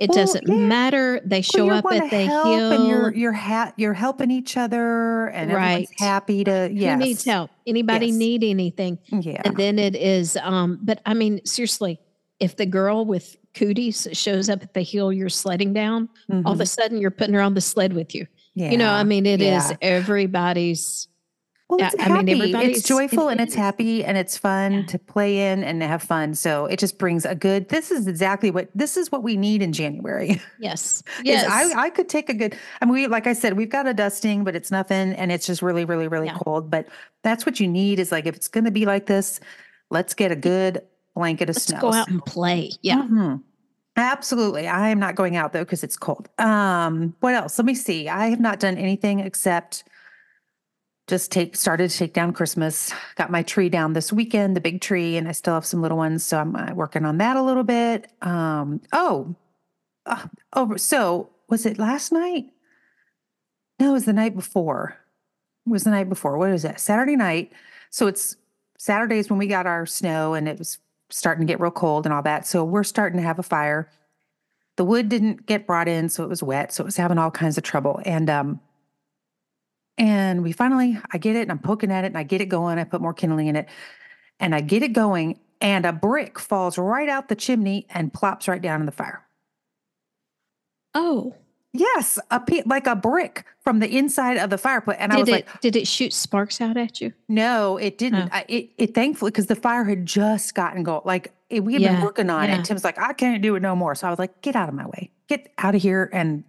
[0.00, 0.54] It Well, doesn't yeah.
[0.54, 1.20] matter.
[1.24, 2.72] They show you up at the hill.
[2.72, 6.00] and you're you're ha- you're helping each other, and everyone's Right.
[6.00, 6.70] happy to.
[6.72, 6.98] Yes.
[6.98, 7.50] Who needs help?
[7.66, 8.16] Anybody Yes.
[8.16, 8.98] need anything?
[9.10, 9.42] Yeah.
[9.44, 12.00] And then it is, um, but I mean, seriously,
[12.40, 16.08] if the girl with cooties shows up at the hill you're sledding down,
[16.46, 18.26] all of a sudden you're putting her on the sled with you.
[18.54, 18.70] yeah.
[18.70, 19.76] You know, I mean, it is yeah.
[19.82, 21.08] everybody's
[21.70, 22.70] Well, yeah, it's I mean, happy.
[22.72, 24.86] it's joyful and it's happy and it's fun Yeah.
[24.86, 26.34] to play in and have fun.
[26.34, 27.68] So it just brings a good.
[27.68, 30.40] This is exactly what this is what we need in January.
[30.58, 31.46] yes, yes.
[31.48, 32.56] I, I could take a good.
[32.82, 35.46] I mean, we like I said, we've got a dusting, but it's nothing, and it's
[35.46, 36.38] just really, really, really Yeah.
[36.42, 36.70] cold.
[36.72, 36.88] But
[37.22, 38.00] that's what you need.
[38.00, 39.38] Is like if it's going to be like this,
[39.90, 40.82] let's get a good
[41.14, 41.80] blanket of Let's snow.
[41.80, 42.72] go out and play.
[42.82, 43.02] Yeah.
[43.02, 43.42] Mhm.
[43.96, 44.66] Absolutely.
[44.66, 46.28] I am not going out though because it's cold.
[46.38, 47.58] Um, what else?
[47.58, 48.08] Let me see.
[48.08, 49.84] I have not done anything except
[51.10, 52.94] just take started to take down Christmas.
[53.16, 55.98] Got my tree down this weekend, the big tree, and I still have some little
[55.98, 58.10] ones, so I'm uh, working on that a little bit.
[58.22, 59.34] Um, oh,
[60.06, 62.46] uh, oh, so was it last night?
[63.80, 64.96] No, it was the night before.
[65.66, 66.38] It was the night before.
[66.38, 66.80] What is that?
[66.80, 67.52] Saturday night.
[67.90, 68.36] So it's
[68.78, 70.78] Saturdays when we got our snow and it was
[71.10, 72.46] starting to get real cold and all that.
[72.46, 73.90] So we're starting to have a fire.
[74.76, 76.72] The wood didn't get brought in, so it was wet.
[76.72, 78.00] So it was having all kinds of trouble.
[78.06, 78.60] And um
[79.98, 82.46] and we finally I get it and I'm poking at it and I get it
[82.46, 82.78] going.
[82.78, 83.68] I put more kindling in it
[84.38, 88.48] and I get it going and a brick falls right out the chimney and plops
[88.48, 89.26] right down in the fire.
[90.94, 91.34] Oh,
[91.72, 94.96] Yes, a pe- like a brick from the inside of the fireplace.
[94.98, 97.12] And I did was it like, did it shoot sparks out at you?
[97.28, 98.28] No, it didn't.
[98.32, 98.36] Oh.
[98.36, 101.02] I, it, it thankfully because the fire had just gotten going.
[101.04, 102.58] Like it, we had been working on yeah.
[102.58, 102.64] it.
[102.64, 103.94] Tim's like, I can't do it no more.
[103.94, 106.42] So I was like, get out of my way, get out of here, and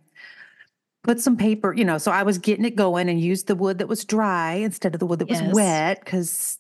[1.04, 1.74] put some paper.
[1.74, 4.54] You know, so I was getting it going and used the wood that was dry
[4.54, 5.42] instead of the wood that Yes.
[5.42, 6.00] was wet.
[6.04, 6.60] Because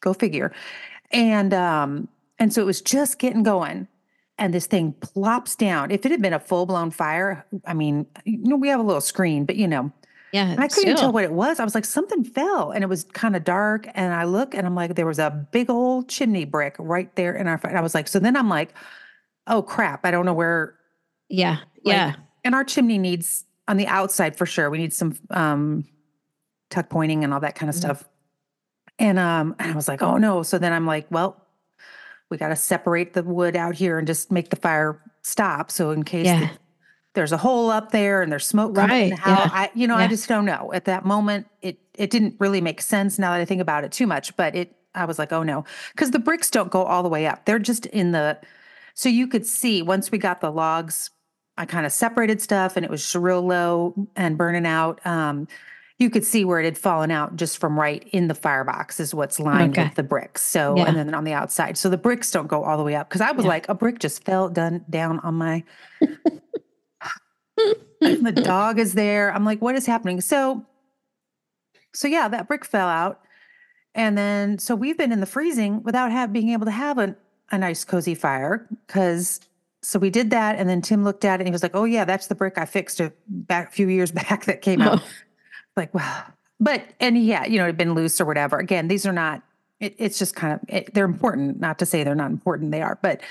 [0.00, 0.52] go figure.
[1.12, 3.88] And um, and so it was just getting going.
[4.40, 5.90] And this thing plops down.
[5.90, 8.84] If it had been a full blown fire, I mean, you know, we have a
[8.84, 9.90] little screen, but you know,
[10.32, 10.46] Yeah.
[10.46, 11.58] and I couldn't tell what it was.
[11.58, 13.88] I was like, something fell and it was kind of dark.
[13.94, 17.34] And I look and I'm like, there was a big old chimney brick right there
[17.34, 17.76] in our front.
[17.76, 18.74] I was like, so then I'm like,
[19.48, 20.76] oh crap, I don't know where.
[21.28, 21.56] Yeah.
[21.82, 22.14] like- Yeah.
[22.44, 24.70] And our chimney needs on the outside for sure.
[24.70, 25.84] We need some um
[26.70, 27.78] tuck pointing and all that kind of Mhm.
[27.78, 28.08] stuff.
[28.98, 30.42] And um, and I was like, oh no.
[30.42, 31.40] So then I'm like, well,
[32.30, 35.70] we got to separate the wood out here and just make the fire stop.
[35.70, 36.40] So in case Yeah.
[36.40, 36.50] the-
[37.14, 40.06] there's a hole up there and there's smoke coming Right, yeah, I, you know, I
[40.06, 40.70] just don't know.
[40.72, 43.18] At that moment, it it didn't really make sense.
[43.18, 45.64] Now that I think about it too much, but it, I was like, oh no,
[45.92, 47.44] because the bricks don't go all the way up.
[47.44, 48.38] They're just in the,
[48.94, 51.10] so you could see once we got the logs,
[51.58, 55.04] I kind of separated stuff and it was real low and burning out.
[55.06, 55.48] Um,
[55.98, 59.12] you could see where it had fallen out just from right in the firebox is
[59.14, 59.88] what's lined Okay.
[59.88, 60.42] with the bricks.
[60.42, 60.84] So Yeah.
[60.84, 61.76] and then on the outside.
[61.76, 63.10] So the bricks don't go all the way up.
[63.10, 63.48] Cause I was Yeah.
[63.50, 65.64] like, a brick just fell done down on my
[68.00, 69.34] the dog is there.
[69.34, 70.20] I'm like, what is happening?
[70.20, 70.64] So
[71.94, 73.20] so yeah, that brick fell out.
[73.94, 77.16] And then so we've been in the freezing without have being able to have a,
[77.50, 79.40] a nice cozy fire because
[79.82, 81.84] so we did that and then Tim looked at it and he was like, "Oh
[81.84, 85.00] yeah, that's the brick I fixed a back a few years back that came out."
[85.00, 85.08] Oh.
[85.76, 86.24] like, wow.
[86.60, 88.58] But and yeah, you know, it had been loose or whatever.
[88.58, 89.42] Again, these are not.
[89.80, 91.60] It, it's just kind of it, they're important.
[91.60, 92.72] Not to say they're not important.
[92.72, 92.98] They are.
[93.00, 93.22] But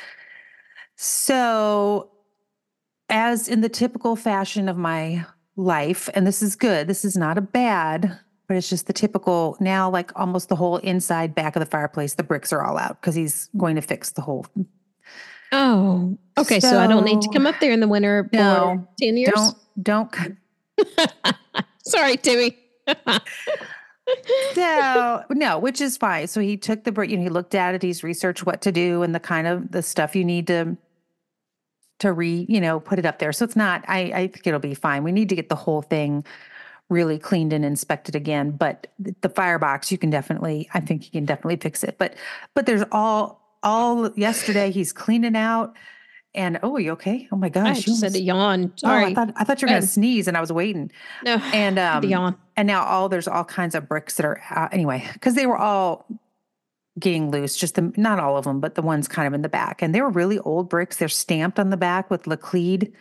[0.96, 2.10] so,
[3.10, 5.26] as in the typical fashion of my
[5.58, 6.88] life, and this is good.
[6.88, 9.58] This is not a bad, but it's just the typical.
[9.60, 13.02] Now, like almost the whole inside back of the fireplace, the bricks are all out
[13.02, 14.46] because he's going to fix the whole.
[15.52, 16.60] Oh, okay.
[16.60, 19.34] So, I don't need to come up there in the winter for No, 10 years.
[19.34, 20.38] Don't don't.
[21.84, 22.58] Sorry, Timmy.
[24.54, 26.28] So no, which is fine.
[26.28, 29.04] So he took the you know, he looked at it, he's researched what to do
[29.04, 30.78] and the kind of the stuff you need to
[32.00, 33.34] to re, you know, put it up there.
[33.34, 35.04] So it's not, I I think it'll be fine.
[35.04, 36.24] We need to get the whole thing
[36.90, 38.52] really cleaned and inspected again.
[38.52, 41.98] But the firebox, you can definitely, I think you can definitely fix it.
[41.98, 42.16] But
[42.54, 45.76] but there's all all yesterday he's cleaning out
[46.36, 47.28] and oh, you okay?
[47.32, 47.88] Oh my I gosh.
[47.88, 48.66] you had a yawn.
[48.84, 49.14] Oh, I Sorry.
[49.16, 50.92] thought I thought you were gonna sneeze and I was waiting.
[51.24, 51.36] no.
[51.54, 52.36] And um to yawn.
[52.56, 55.58] and now all there's all kinds of bricks that are out anyway because they were
[55.58, 56.06] all
[57.00, 59.50] getting loose just the not all of them but the ones kind of in the
[59.50, 62.92] back and they were really old bricks they're stamped on the back with laclede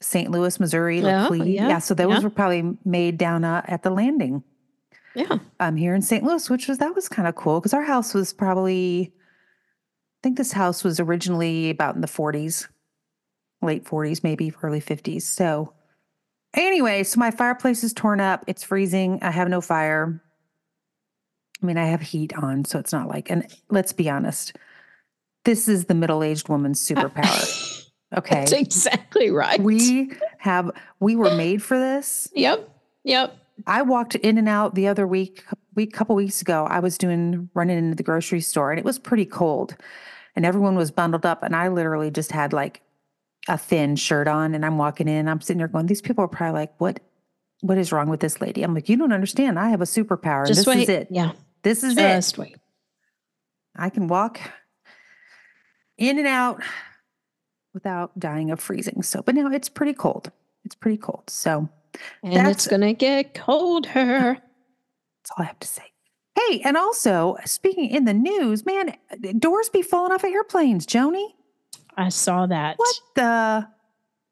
[0.00, 2.20] st louis missouri Oh, laclede yeah, yeah, so those yeah.
[2.20, 4.42] were probably made down uh, at the landing
[5.14, 5.36] Yeah.
[5.60, 8.14] um here in st louis which was that was kind of cool because our house
[8.14, 9.12] was probably
[10.22, 12.68] think this house was originally about in the 40s
[13.60, 15.72] late 40s maybe early 50s so
[16.54, 18.44] Anyway, so my fireplace is torn up.
[18.46, 19.18] It's freezing.
[19.22, 20.20] I have no fire.
[21.62, 24.56] I mean, I have heat on, so it's not like, and let's be honest,
[25.44, 27.68] this is the middle aged woman's superpower.
[28.14, 28.40] Okay.
[28.40, 29.58] That's exactly right.
[29.58, 32.28] We have, we were made for this.
[32.34, 32.68] Yep.
[33.04, 33.34] Yep.
[33.66, 36.66] I walked in and out the other week, week, couple weeks ago.
[36.68, 39.76] I was doing running into the grocery store and it was pretty cold
[40.34, 41.42] and everyone was bundled up.
[41.42, 42.82] And I literally just had like
[43.48, 45.28] a thin shirt on and I'm walking in.
[45.28, 47.00] I'm sitting there going, these people are probably like, what,
[47.60, 48.62] what is wrong with this lady?
[48.62, 49.58] I'm like, you don't understand.
[49.58, 50.46] I have a superpower.
[50.46, 50.82] Just this wait.
[50.82, 51.08] is it.
[51.10, 51.32] Yeah.
[51.62, 52.00] This is it.
[52.00, 52.56] Just wait.
[53.76, 54.40] I can walk
[55.96, 56.62] in and out
[57.72, 59.02] without dying of freezing.
[59.02, 60.30] So, but now it's pretty cold.
[60.64, 61.24] It's pretty cold.
[61.28, 61.68] So
[62.22, 63.92] And it's going to get colder.
[63.94, 65.91] That's all I have to say.
[66.34, 68.94] Hey, and also speaking in the news, man,
[69.38, 71.26] doors be falling off of airplanes, Joni.
[71.96, 72.78] I saw that.
[72.78, 73.68] What the?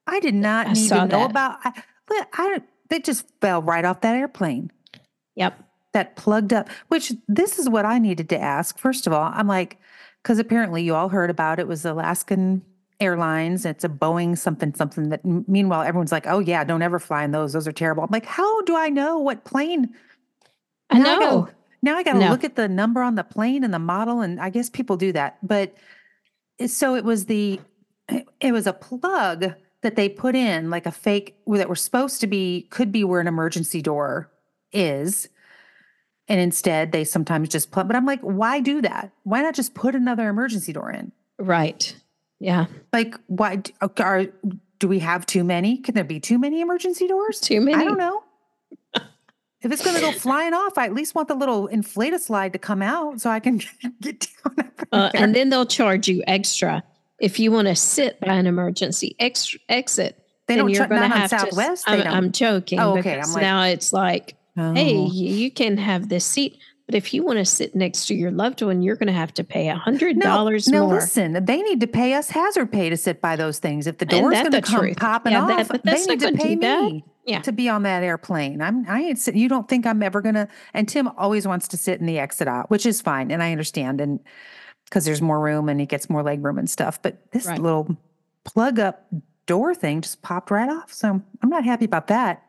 [0.06, 1.30] I did not I need to know that.
[1.30, 1.58] about.
[1.64, 1.72] I,
[2.10, 2.58] I, I
[2.88, 4.72] they just fell right off that airplane.
[5.36, 5.62] Yep.
[5.92, 6.68] That plugged up.
[6.88, 8.78] Which this is what I needed to ask.
[8.78, 9.78] First of all, I'm like,
[10.22, 12.62] because apparently you all heard about it was Alaskan
[12.98, 13.64] Airlines.
[13.66, 15.10] It's a Boeing something something.
[15.10, 17.52] That meanwhile everyone's like, oh yeah, don't ever fly in those.
[17.52, 18.02] Those are terrible.
[18.04, 19.94] I'm like, how do I know what plane?
[20.88, 21.48] I Now gotta- know.
[21.82, 22.30] Now I got to No.
[22.30, 25.12] look at the number on the plane and the model, and I guess people do
[25.12, 25.38] that.
[25.42, 25.74] But
[26.66, 27.60] so it was the,
[28.40, 32.26] it was a plug that they put in, like a fake that were supposed to
[32.26, 34.30] be, could be where an emergency door
[34.72, 35.28] is.
[36.28, 37.88] And instead, they sometimes just plug.
[37.88, 39.10] But I'm like, why do that?
[39.24, 41.12] Why not just put another emergency door in?
[41.38, 41.96] Right.
[42.38, 42.66] Yeah.
[42.92, 43.62] Like, why
[43.98, 44.26] are
[44.78, 45.78] do we have too many?
[45.78, 47.40] Can there be too many emergency doors?
[47.40, 47.76] Too many.
[47.76, 48.22] I don't know.
[49.62, 52.52] if it's going to go flying off, I at least want the little inflata slide
[52.54, 53.60] to come out so I can
[54.00, 54.70] get down.
[54.92, 56.82] Uh, and then they'll charge you extra
[57.20, 60.16] if you want to sit by an emergency ex- exit.
[60.46, 61.38] they then don't you're going to on have to.
[61.38, 61.84] Southwest.
[61.86, 62.06] I'm, don't.
[62.08, 62.80] I'm joking.
[62.80, 63.20] Oh, okay.
[63.20, 65.04] I'm like- now it's like, hey, Oh.
[65.04, 66.58] y- you can have this seat,
[66.90, 69.32] but if you want to sit next to your loved one, you're going to have
[69.34, 70.94] to pay a hundred dollars no, more.
[70.96, 71.44] listen.
[71.44, 73.86] They need to pay us hazard pay to sit by those things.
[73.86, 74.96] If the door's that going to come truth?
[74.96, 77.42] popping Yeah, that- off, but they need to pay me Yeah.
[77.42, 78.60] to be on that airplane.
[78.60, 78.84] I'm.
[78.88, 79.24] I ain't.
[79.28, 80.48] You don't think I'm ever going to?
[80.74, 83.52] And Tim always wants to sit in the exit out, which is fine, and I
[83.52, 84.18] understand, and
[84.86, 87.00] because there's more room and he gets more leg room and stuff.
[87.00, 87.60] But this Right.
[87.60, 87.96] little
[88.44, 89.06] plug up
[89.46, 90.92] door thing just popped right off.
[90.92, 92.42] So I'm not happy about that.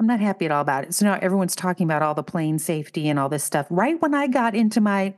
[0.00, 0.94] I'm not happy at all about it.
[0.94, 3.66] So now everyone's talking about all the plane safety and all this stuff.
[3.68, 5.12] Right when I got into my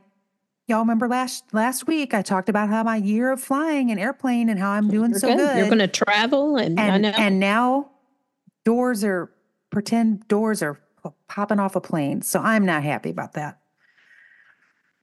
[0.67, 4.49] y'all remember last last week I talked about how my year of flying an airplane
[4.49, 5.57] and how I'm doing You're so good.
[5.57, 7.91] You're going to travel, and, I and and now
[8.65, 9.31] doors are
[9.69, 10.81] pretend doors are
[11.29, 12.21] popping off a plane.
[12.21, 13.59] So I'm not happy about that.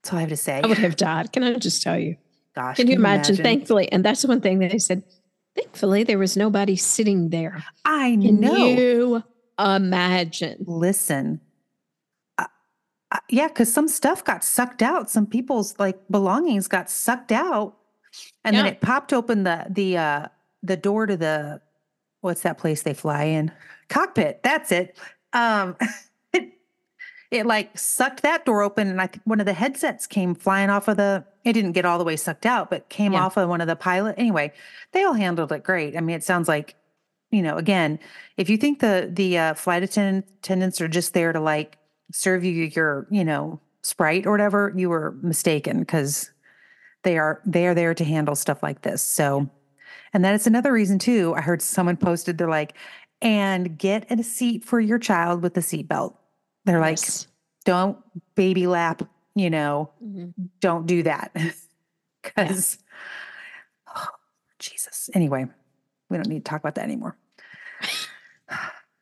[0.02, 0.60] That's all I have to say.
[0.62, 1.32] I would have died.
[1.32, 2.16] Can I just tell you?
[2.54, 3.36] Gosh, Can you imagine?
[3.36, 5.04] Thankfully, and that's one thing that they said.
[5.56, 7.64] Thankfully, there was nobody sitting there.
[7.86, 8.54] I Can know.
[8.54, 9.24] you
[9.64, 10.64] imagine?
[10.66, 11.40] Listen.
[12.38, 12.46] Uh,
[13.12, 15.10] uh, yeah, because some stuff got sucked out.
[15.10, 17.76] Some people's like belongings got sucked out,
[18.44, 20.26] and then it popped open the the uh
[20.62, 21.60] the door to the
[22.20, 23.50] what's that place they fly in
[23.88, 24.42] cockpit.
[24.42, 24.96] That's it.
[25.32, 25.76] Um,
[26.32, 26.52] it,
[27.30, 30.70] it like sucked that door open, and I think one of the headsets came flying
[30.70, 31.24] off of the.
[31.44, 33.24] It didn't get all the way sucked out, but came Yeah.
[33.24, 34.14] off of one of the pilot.
[34.18, 34.52] Anyway,
[34.92, 35.96] they all handled it great.
[35.96, 36.74] I mean, it sounds like
[37.30, 37.98] you know, again,
[38.36, 41.78] if you think the the uh, flight attendant, attendants are just there to like
[42.12, 46.30] serve you your, you know, sprite or whatever, you were mistaken because
[47.02, 49.02] they are they are there to handle stuff like this.
[49.02, 49.48] So,
[50.12, 51.34] and that is another reason too.
[51.36, 52.74] I heard someone posted they're like,
[53.22, 56.14] and get a seat for your child with a seatbelt.
[56.64, 56.98] They're like,
[57.64, 57.96] don't
[58.34, 59.02] baby lap,
[59.34, 60.34] you know, Mhm.
[60.60, 61.34] don't do that
[62.22, 62.78] because
[63.94, 64.08] oh
[64.58, 65.08] Jesus.
[65.14, 65.46] Anyway,
[66.10, 67.16] we don't need to talk about that anymore.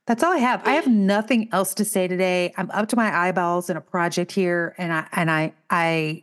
[0.06, 0.66] That's all I have.
[0.66, 2.54] I have nothing else to say today.
[2.56, 6.22] I'm up to my eyeballs in a project here, and I and I I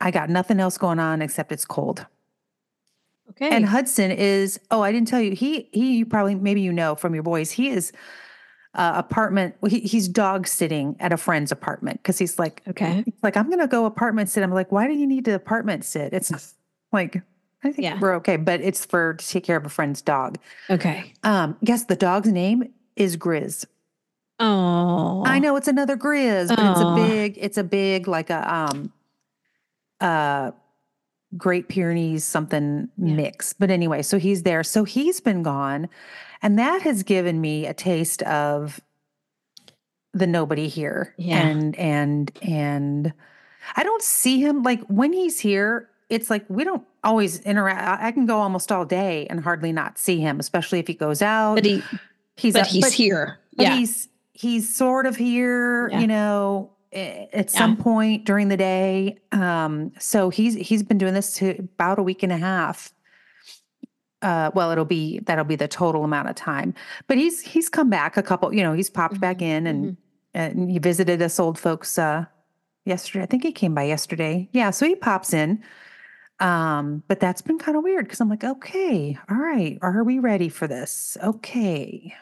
[0.00, 2.06] I got nothing else going on except it's cold.
[3.30, 3.50] Okay.
[3.50, 5.32] And Hudson is oh, I didn't tell you.
[5.32, 7.50] He he you probably maybe you know from your boys.
[7.50, 7.92] He is
[8.74, 9.56] uh, apartment.
[9.68, 13.02] He, he's dog sitting at a friend's apartment because he's like okay.
[13.04, 14.42] He's like, I'm gonna go apartment sit.
[14.42, 16.14] I'm like, why do you need to apartment sit?
[16.14, 16.54] It's
[16.92, 17.22] like,
[17.64, 17.98] I think Yeah.
[18.00, 20.38] we're okay, but it's for to take care of a friend's dog.
[20.70, 21.12] Okay.
[21.24, 23.64] Um, guess the dog's name is Grizz.
[24.40, 28.54] Oh, I know it's another Grizz, but it's a big, it's a big like a
[28.54, 28.92] um
[30.00, 30.52] uh
[31.36, 33.14] Great Pyrenees something Yeah.
[33.14, 33.52] mix.
[33.52, 34.62] But anyway, so he's there.
[34.64, 35.88] So he's been gone,
[36.40, 38.80] and that has given me a taste of
[40.14, 41.14] the nobody here.
[41.18, 41.46] Yeah.
[41.46, 43.12] And and and
[43.76, 48.02] I don't see him like when he's here, it's like we don't always interact.
[48.02, 51.22] I can go almost all day and hardly not see him, especially if he goes
[51.22, 51.54] out.
[51.56, 51.82] but he,
[52.36, 53.38] he's but up- he's here.
[53.56, 53.76] but yeah.
[53.76, 56.00] he's he's sort of here, Yeah.
[56.00, 59.18] you know, at some point during the day.
[59.32, 62.92] Um, so he's he's been doing this to about a week and a half.
[64.20, 66.74] Uh, well, it'll be that'll be the total amount of time.
[67.06, 69.96] But he's he's come back a couple, you know, he's popped back Mhm, in and
[70.34, 72.24] and he visited us old folks uh
[72.84, 73.22] yesterday.
[73.22, 74.48] I think he came by yesterday.
[74.52, 75.62] Yeah, so he pops in.
[76.40, 80.18] Um, but that's been kind of weird because I'm like, okay, all right, are we
[80.20, 81.16] ready for this?
[81.22, 82.14] Okay.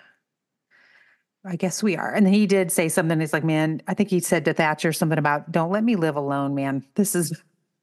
[1.44, 2.12] I guess we are.
[2.12, 3.20] And then he did say something.
[3.20, 6.16] He's like, man, I think he said to Thatcher something about, don't let me live
[6.16, 6.85] alone, man.
[6.96, 7.40] This is,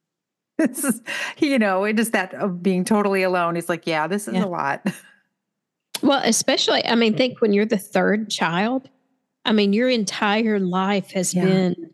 [0.58, 1.00] this is,
[1.38, 3.54] you know, it is that of being totally alone.
[3.54, 4.44] He's like, yeah, this is Yeah.
[4.44, 4.86] a lot.
[6.02, 8.90] Well, especially, I mean, think when you're the third child.
[9.46, 11.44] I mean, your entire life has Yeah.
[11.44, 11.93] been,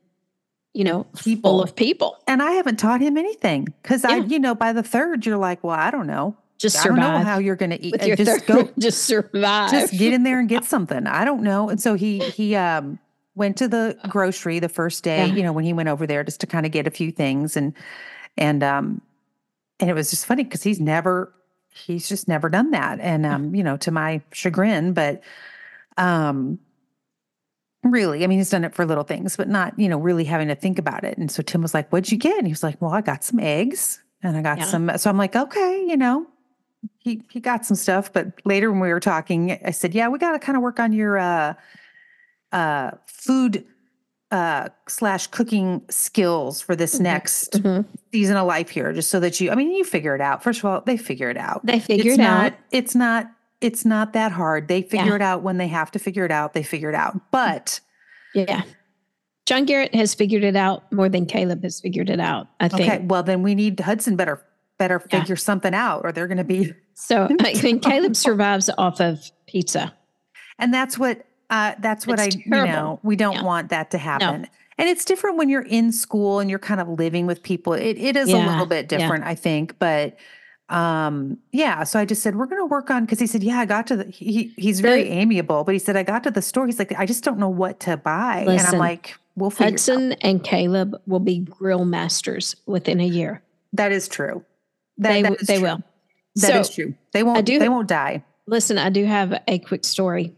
[0.74, 1.50] you know, People.
[1.50, 2.16] full of people.
[2.26, 5.64] And I haven't taught him anything because I, you know, by the third, you're like,
[5.64, 6.37] well, I don't know.
[6.59, 7.92] Just I don't know survive how you're going to eat.
[7.92, 8.66] with Uh, your just third.
[8.66, 9.70] go, just survive.
[9.70, 11.06] just get in there and get something.
[11.06, 11.68] I don't know.
[11.70, 12.98] And so he he um
[13.35, 15.35] went to the grocery the first day, Yeah.
[15.35, 17.56] you know, when he went over there just to kind of get a few things
[17.56, 17.72] and
[18.37, 19.00] and um
[19.80, 21.33] and it was just funny because he's never
[21.72, 23.00] he's just never done that.
[23.00, 25.22] And um, you know, to my chagrin, but
[25.96, 26.59] um
[27.83, 30.49] really, I mean, he's done it for little things, but not, you know, really having
[30.49, 31.16] to think about it.
[31.19, 32.37] And so Tim was like, What'd you get?
[32.38, 34.64] And he was like, Well, I got some eggs and I got Yeah.
[34.64, 36.27] some so I'm like, okay, you know,
[36.99, 40.19] he he got some stuff, but later when we were talking, I said, "Yeah, we
[40.19, 41.55] got to kind of work on your uh,
[42.53, 43.64] uh, food
[44.31, 47.01] uh, slash cooking skills for this Mhm.
[47.01, 47.85] next Mhm.
[48.12, 49.51] season of life here, just so that you.
[49.51, 50.43] I mean, you figure it out.
[50.43, 51.66] First of all, they figure it out.
[51.66, 52.59] They figure it's it not, out.
[52.71, 53.31] It's not.
[53.61, 54.68] It's not that hard.
[54.68, 55.14] They figure Yeah.
[55.16, 56.55] it out when they have to figure it out.
[56.55, 57.31] They figure it out.
[57.31, 57.81] But
[58.35, 58.62] Yeah.
[59.46, 62.88] John Garrett has figured it out more than Caleb has figured it out, I think.
[62.92, 64.42] okay, well then we need Hudson better
[64.79, 65.20] better Yeah.
[65.20, 66.73] figure something out, or they're going to be.
[66.94, 69.94] So I think Caleb survives off of pizza.
[70.59, 73.42] And that's what uh that's what It's I you know, we don't Yeah.
[73.42, 74.46] want that to happen.
[74.77, 77.73] And it's different when you're in school and you're kind of living with people.
[77.73, 78.99] It it is a little bit yeah.
[78.99, 80.16] different, I think, but
[80.70, 83.59] um yeah, so I just said we're going to work on cuz he said, "Yeah,
[83.59, 86.42] I got to the he he's very amiable, but he said I got to the
[86.42, 86.66] store.
[86.66, 89.68] He's like, I just don't know what to buy." and I'm like, "We'll figure it
[89.68, 93.42] out." Hudson and Caleb will be grill masters within a year.
[93.72, 94.45] That is true.
[94.99, 95.62] That, They, that is they true.
[95.62, 95.82] will.
[96.36, 96.95] That is so true.
[97.12, 98.22] They won't do- they won't die.
[98.47, 100.34] listen, I do have a quick story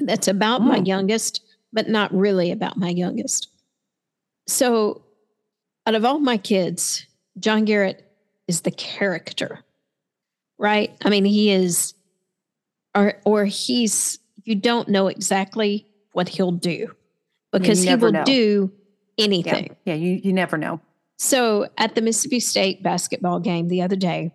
[0.00, 0.86] that's about my Mm.
[0.86, 1.40] youngest,
[1.72, 3.48] but not really about my youngest.
[4.46, 5.02] So
[5.86, 7.06] out of all my kids,
[7.40, 8.05] John Garrett
[8.48, 9.60] is the character,
[10.58, 10.94] right?
[11.04, 11.94] I mean, he is,
[12.94, 14.18] or or he's.
[14.44, 16.94] You don't know exactly what he'll do
[17.52, 18.24] because he will know.
[18.24, 18.70] do
[19.16, 19.76] Yeah, anything.
[19.84, 19.94] yeah.
[19.94, 20.80] You you never know.
[21.18, 24.32] So at the Mississippi State basketball game the other day,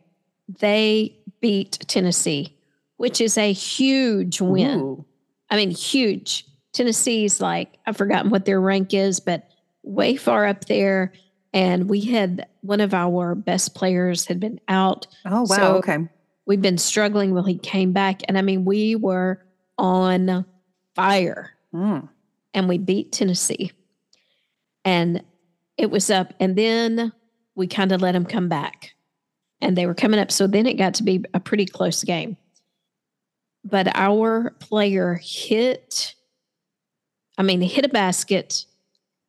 [0.60, 2.58] they beat Tennessee,
[2.98, 4.80] which is a huge win.
[4.82, 5.06] Ooh.
[5.50, 6.46] I mean, huge.
[6.74, 9.48] Tennessee's like, I've forgotten what their rank is, but
[9.84, 11.14] way far up there.
[11.54, 15.08] And we had one of our best players had been out.
[15.26, 15.46] Oh wow.
[15.46, 15.98] So- okay.
[16.48, 17.34] We've been struggling.
[17.34, 18.22] Well, he came back.
[18.28, 19.46] And I mean, we were
[19.78, 20.44] on
[20.96, 22.10] fire Mm.
[22.54, 23.72] and we beat Tennessee.
[24.84, 25.24] And
[25.78, 26.34] it was up.
[26.40, 27.14] And then
[27.56, 28.92] we kind of let them come back.
[29.62, 30.32] And they were coming up.
[30.32, 32.36] So then it got to be a pretty close game.
[33.64, 36.16] But our player hit,
[37.38, 38.66] I mean, he hit a basket.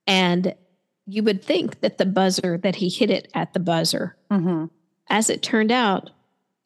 [0.06, 0.54] And
[1.06, 4.16] you would think that the buzzer, that he hit it at the buzzer.
[4.30, 4.66] hmm
[5.10, 6.10] As it turned out,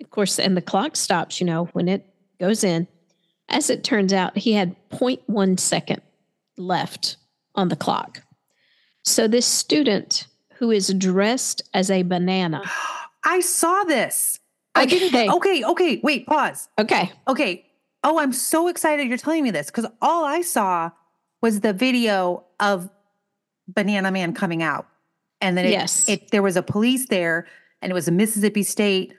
[0.00, 2.04] of course, and the clock stops, you know, when it
[2.38, 2.86] goes in.
[3.48, 6.02] As it turns out, he had 0.1 second
[6.56, 7.16] left
[7.54, 8.22] on the clock.
[9.04, 12.62] So this student who is dressed as a banana.
[13.24, 14.38] I saw this.
[14.74, 15.30] I didn't.
[15.30, 15.64] Okay.
[15.64, 16.00] Okay.
[16.02, 16.26] Wait.
[16.26, 16.68] Pause.
[16.78, 17.10] Okay.
[17.28, 17.64] Okay.
[18.04, 20.90] Oh, I'm so excited you're telling me this because all I saw
[21.42, 22.88] was the video of
[23.68, 24.86] Banana Man coming out,
[25.40, 26.08] and then it, Yes.
[26.08, 27.46] it there was a police there,
[27.82, 29.14] and it was a Mississippi State,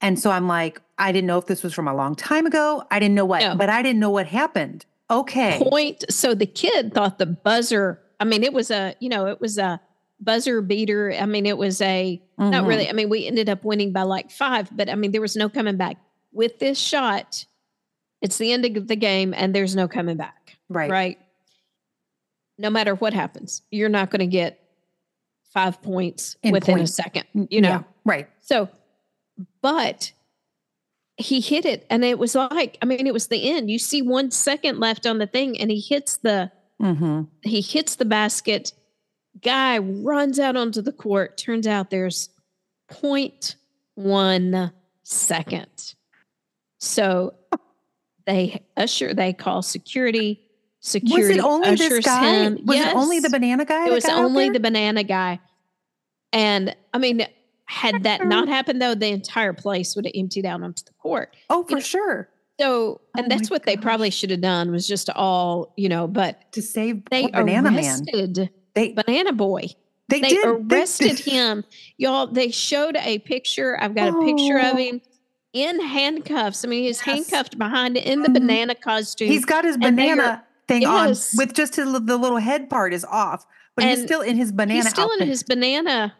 [0.00, 2.82] and so I'm like, I didn't know if this was from a long time ago.
[2.90, 3.54] I didn't know what, No.
[3.56, 4.86] but I didn't know what happened.
[5.10, 5.58] Okay.
[5.70, 6.04] Point.
[6.10, 9.56] So the kid thought the buzzer, I mean, it was a, you know, it was
[9.58, 9.80] a
[10.20, 11.12] buzzer beater.
[11.12, 12.66] I mean, it was a, not Mhm.
[12.66, 12.88] really.
[12.88, 15.48] I mean, we ended up winning by like five, but I mean, there was no
[15.48, 15.98] coming back.
[16.32, 17.44] With this shot,
[18.22, 20.56] it's the end of the game and there's no coming back.
[20.68, 20.90] Right.
[20.90, 21.18] Right.
[22.58, 24.60] No matter what happens, you're not going to get
[25.52, 27.68] five points In within a second, Mm, you know?
[27.68, 28.28] yeah, right.
[28.40, 28.68] So,
[29.62, 30.12] but
[31.18, 33.70] he hit it and it was like, I mean, it was the end.
[33.70, 36.50] You see one second left on the thing and he hits the,
[36.80, 38.72] hmm he hits the basket.
[39.42, 41.36] Guy runs out onto the court.
[41.38, 42.28] Turns out there's
[42.90, 45.94] 0.1 second.
[46.78, 47.34] So
[48.26, 50.40] they usher, they call security.
[50.94, 52.34] Was it only this guy?
[52.44, 52.58] him.
[52.64, 53.86] Was it only the banana guy?
[53.88, 55.40] It was only the banana guy.
[56.32, 57.26] And I mean,
[57.66, 61.34] had that not happened though, the entire place would have emptied out onto the court.
[61.50, 62.28] Oh, for know, sure.
[62.60, 66.06] So, and Oh that's what they probably should have done was just all, you know,
[66.06, 67.76] but To save they Banana Man.
[67.76, 69.68] arrested They Banana Boy.
[70.08, 71.20] they, They did they arrested did.
[71.32, 71.64] him.
[71.98, 73.76] Y'all, they showed a picture.
[73.80, 74.76] I've got a picture of Oh.
[74.76, 75.00] him
[75.52, 76.64] in handcuffs.
[76.64, 77.14] I mean, he's Yes.
[77.16, 78.34] handcuffed behind in the Mhm.
[78.34, 79.28] banana costume.
[79.28, 81.34] He's got his they banana thing Yes.
[81.34, 84.52] on with just his, the little head part is off, but he's still in his
[84.52, 84.80] banana.
[84.82, 86.14] He's still in his banana,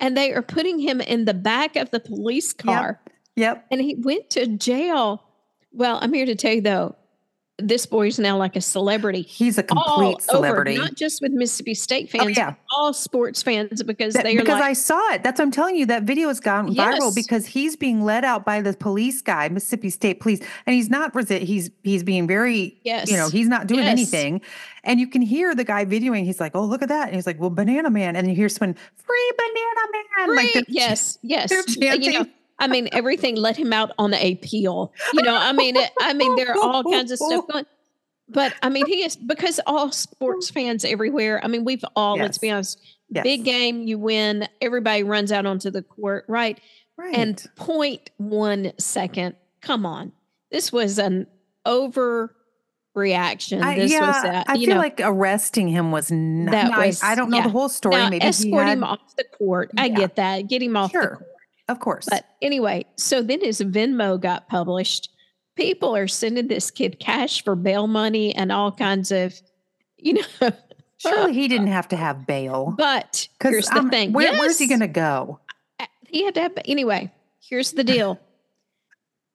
[0.00, 3.00] and they are putting him in the back of the police car.
[3.36, 3.66] Yep.
[3.70, 5.22] And he went to jail.
[5.72, 6.96] Well, I'm here to tell you though,
[7.58, 9.22] this boy's now like a celebrity.
[9.22, 10.72] He's a complete celebrity.
[10.72, 14.36] over, not just with Mississippi State oh fans, yeah, all sports fans, because That- they
[14.36, 15.22] are because like, I saw it.
[15.22, 15.86] That's what I'm telling you.
[15.86, 19.90] That video has gone viral because he's being led out by the police guy, Mississippi
[19.90, 21.12] State Police, and he's not.
[21.14, 22.80] resi- He's he's being very.
[22.84, 23.90] yes, You know, he's not doing Yes.
[23.92, 24.40] anything.
[24.82, 26.24] And you can hear the guy videoing.
[26.24, 27.06] He's like, oh, look at that.
[27.06, 28.16] And he's like, well, Banana Man.
[28.16, 30.36] And you hear someone, free Banana Man.
[30.36, 31.48] Free- they're- yes, yes.
[31.50, 32.32] they're You know, chanting.
[32.64, 34.92] I mean, everything let him out on appeal.
[35.12, 37.66] You know, I mean, it, I mean, there are all kinds of stuff going.
[38.28, 41.40] But I mean, he is because all sports fans everywhere.
[41.44, 42.80] I mean, we've all let's be honest.
[43.10, 43.22] Yes.
[43.22, 44.48] Big game, you win.
[44.62, 46.58] Everybody runs out onto the court, right?
[46.96, 47.14] Right.
[47.16, 49.36] And point one second.
[49.60, 50.12] Come on,
[50.50, 51.26] this was an
[51.66, 53.62] overreaction.
[53.62, 54.46] I, This yeah, was that.
[54.48, 56.52] I feel know, like arresting him was not.
[56.52, 57.42] That I- was- I, don't know yeah.
[57.44, 57.96] the whole story.
[57.96, 59.70] now Maybe he escort had, him off the court.
[59.76, 59.94] I Yeah.
[59.96, 60.48] get that.
[60.48, 61.16] Get him off the Sure.
[61.16, 61.28] court.
[61.68, 62.06] Of course.
[62.10, 65.10] But anyway, so then his Venmo got published.
[65.56, 69.34] People are sending this kid cash for bail money and all kinds of,
[69.96, 70.50] you know.
[70.98, 72.74] Surely he didn't have to have bail.
[72.76, 74.12] But here's the thing.
[74.12, 75.38] where, where's he going to go?
[76.08, 78.18] He had to have, anyway, here's the deal.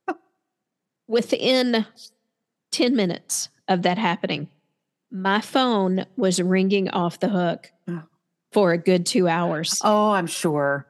[1.08, 1.86] Within
[2.72, 4.48] 10 minutes of that happening,
[5.12, 8.04] my phone was ringing off the hook Oh.
[8.52, 9.80] for a good two hours.
[9.84, 10.86] Oh, I'm sure.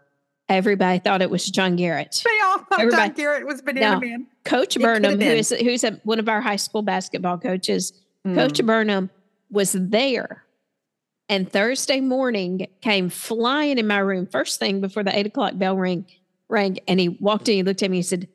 [0.49, 2.21] Everybody thought it was John Garrett.
[2.25, 3.99] They all thought John Garrett was Banana No.
[3.99, 4.27] Man.
[4.43, 7.93] Coach It Burnham, who is who's a, one of our high school basketball coaches,
[8.25, 8.65] Coach Mm.
[8.65, 9.09] Burnham
[9.51, 10.43] was there.
[11.29, 15.77] And Thursday morning came flying in my room, first thing before the eight o'clock bell
[15.77, 16.07] ring
[16.49, 16.79] rang.
[16.87, 18.27] And he walked in, he looked at me, he said,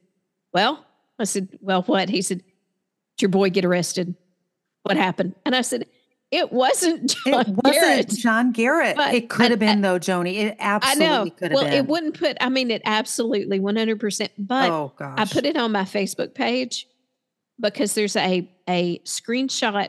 [0.53, 0.87] Well,
[1.19, 2.09] I said, Well, what?
[2.09, 4.15] He said, Did your boy get arrested?
[4.85, 5.35] What happened?
[5.45, 5.87] And I said,
[6.35, 8.09] it wasn't John it wasn't Garrett.
[8.11, 8.97] John Garrett.
[8.97, 10.35] But it could have been though, Joni.
[10.37, 11.31] It absolutely I know.
[11.31, 11.73] could have Well, been.
[11.73, 12.37] Well, it wouldn't put.
[12.41, 14.33] I mean, it absolutely one hundred percent.
[14.39, 15.15] But oh gosh.
[15.19, 16.89] I put it on my Facebook page
[17.61, 19.89] because there's a a screenshot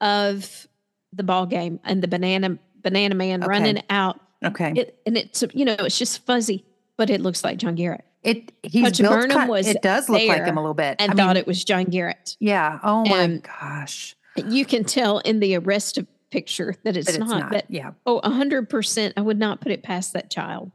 [0.00, 0.66] of
[1.12, 3.48] the ball game and the banana banana man Okay.
[3.48, 4.20] running out.
[4.44, 4.72] Okay.
[4.76, 6.64] It and it's you know it's just fuzzy,
[6.96, 8.04] but it looks like John Garrett.
[8.22, 10.96] It he's Coach built Burnham was it does look like him a little bit.
[10.98, 12.36] and I thought mean, it was John Garrett.
[12.40, 12.80] yeah.
[12.82, 14.16] Oh my and- gosh.
[14.36, 15.98] You can tell in the arrest
[16.30, 17.50] picture that it's, it's not, not.
[17.50, 17.92] But yeah.
[18.04, 19.14] Oh, hundred percent.
[19.16, 20.72] I would not put it past that child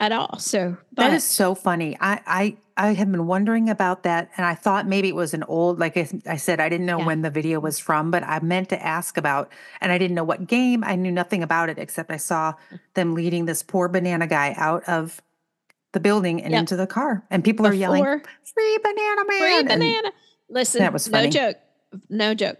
[0.00, 0.38] at all.
[0.38, 1.96] So, but That is so funny.
[2.00, 5.44] I, I I have been wondering about that, and I thought maybe it was an
[5.44, 5.78] old.
[5.78, 7.06] Like I, I said, I didn't know Yeah.
[7.06, 10.24] when the video was from, but I meant to ask about, and I didn't know
[10.24, 10.82] what game.
[10.84, 12.54] I knew nothing about it except I saw
[12.94, 15.22] them leading this poor banana guy out of
[15.92, 16.58] the building and Yep.
[16.60, 20.12] into the car, and people are yelling, "Free banana man!" free and- banana.
[20.50, 21.56] Listen, that was no joke,
[22.10, 22.58] no joke.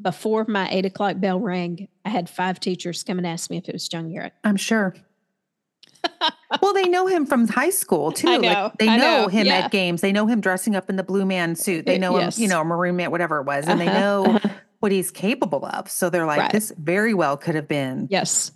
[0.00, 3.68] Before my eight o'clock bell rang, I had five teachers come and ask me if
[3.68, 4.32] it was John Garrett.
[4.42, 4.94] I'm sure.
[6.62, 8.26] well, they know him from high school too.
[8.26, 9.54] Know, like they know, know, him yeah.
[9.60, 10.00] at games.
[10.00, 11.86] They know him dressing up in the blue man suit.
[11.86, 12.36] They know yes.
[12.36, 14.48] him, you know, maroon man, whatever it was, and they Uh-huh, know uh-huh.
[14.80, 15.88] what he's capable of.
[15.90, 16.52] So they're like, Right.
[16.52, 18.08] this very well could have been.
[18.10, 18.50] Yes,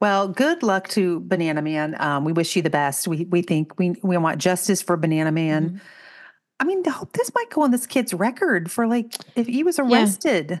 [0.00, 1.96] Well, good luck to Banana Man.
[2.00, 3.08] Um, we wish you the best.
[3.08, 5.70] We we think we we want justice for Banana Man.
[5.70, 5.80] Mhm.
[6.62, 9.80] I mean, th- this might go on this kid's record for like if he was
[9.80, 10.60] arrested.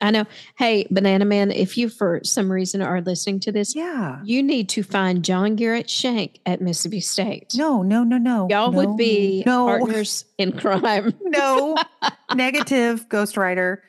[0.00, 0.24] I know.
[0.58, 4.18] Hey, Banana Man, if you for some reason are listening to this, Yeah.
[4.24, 7.52] you need to find John Garrett Shank at Mississippi State.
[7.54, 8.48] No, no, no, no.
[8.50, 11.14] Y'all no, would be no, partners in crime.
[11.22, 11.76] no.
[12.34, 13.84] Negative, Ghost Rider.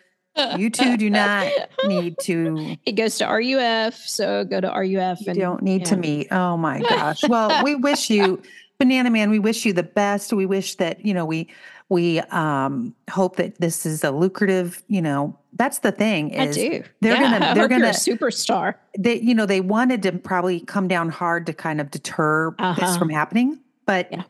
[0.58, 1.52] You two do not
[1.88, 5.22] need to It goes to RUF, so go to RUF.
[5.22, 6.28] You and don't need to meet.
[6.32, 7.28] Oh my gosh.
[7.28, 8.44] Well, we wish you,
[8.80, 10.32] Banana Man, we wish you the best.
[10.34, 11.48] We wish that, you know, we
[11.90, 16.56] we um hope that this is a lucrative, you know, that's the thing I is
[16.56, 16.84] do.
[17.02, 18.76] they're Yeah, gonna- I they're hope you're a gonna- superstar.
[18.98, 22.60] they, you know, they wanted to probably come down hard to kind of deter this
[22.60, 22.98] Uh-huh.
[23.00, 23.60] from happening.
[23.86, 24.24] But Yeah.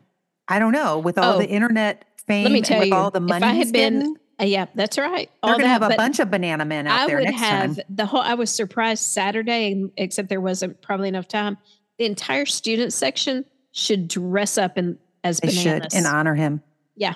[0.47, 3.11] I don't know, with all Oh, the internet fame me and tell with you, all
[3.11, 5.29] the if money I had been getting, Uh, yeah, that's right.
[5.43, 7.75] they're gonna that, have a bunch of banana men out I there would next have
[7.75, 7.85] time.
[7.89, 8.21] the whole.
[8.21, 11.57] I was surprised Saturday, except there wasn't probably enough time.
[11.97, 13.43] The entire student section
[13.77, 15.63] should dress up in as They bananas.
[15.91, 16.61] should and honor him.
[16.95, 17.13] Yeah.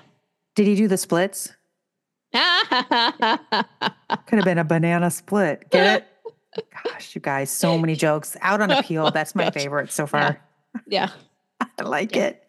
[0.56, 1.54] Did he do the splits?
[2.34, 2.42] Could
[4.38, 5.70] have been a banana split.
[5.70, 6.02] Get
[6.56, 6.64] it?
[6.84, 8.38] Gosh, you guys, so many jokes.
[8.42, 9.12] Out on appeal.
[9.12, 10.40] That's my favorite so far.
[10.88, 11.10] yeah,
[11.80, 12.24] I like Yeah.
[12.28, 12.48] it.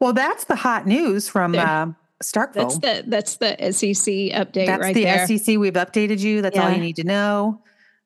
[0.00, 1.88] Well, that's the hot news from uh,
[2.22, 2.54] Starkville.
[2.54, 5.26] that's the that's the SEC update That's right the there.
[5.26, 5.58] SEC.
[5.58, 6.40] We've updated you.
[6.42, 7.62] That's all you need to know.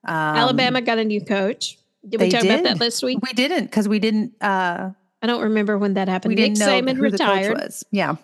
[0.07, 1.79] Um, Alabama got a new coach.
[2.09, 3.21] Did we talk about that last week?
[3.23, 4.35] We didn't because we didn't.
[4.43, 4.91] Uh,
[5.25, 6.35] I don't remember when that happened.
[6.37, 7.55] we Nick Saban who the coach retired.
[7.55, 7.83] was.
[7.91, 8.17] Yeah,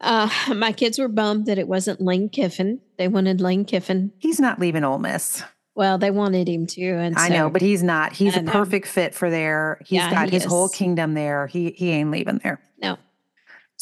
[0.00, 2.80] Uh, my kids were bummed that it wasn't Lane Kiffin.
[2.98, 4.12] They wanted Lane Kiffin.
[4.18, 5.42] he's not leaving Ole Miss.
[5.76, 8.12] Well, they wanted him to, and I know, but he's not.
[8.12, 9.78] He's a perfect fit for there.
[9.82, 11.46] He's Yeah, got he his whole kingdom there.
[11.46, 12.60] He he ain't leaving there.
[12.82, 12.98] no,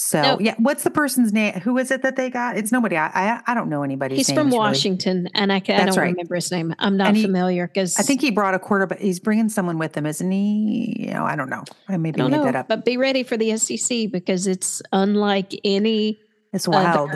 [0.00, 0.40] So Nope.
[0.42, 1.54] yeah, what's the person's name?
[1.54, 2.56] Who is it that they got?
[2.56, 2.96] It's nobody.
[2.96, 4.14] I I, I don't know anybody.
[4.14, 4.58] he's from really.
[4.58, 6.10] Washington, and I, ca- I don't right.
[6.10, 6.72] remember his name.
[6.78, 9.76] I'm not he- familiar because I think he brought a quarter, but he's bringing someone
[9.76, 10.94] with him, isn't he?
[11.00, 11.64] You know, I don't know.
[11.88, 12.44] I I maybe don't made know.
[12.44, 12.68] that up.
[12.68, 16.20] But be ready for the SEC because it's unlike any.
[16.52, 17.10] It's other- wild.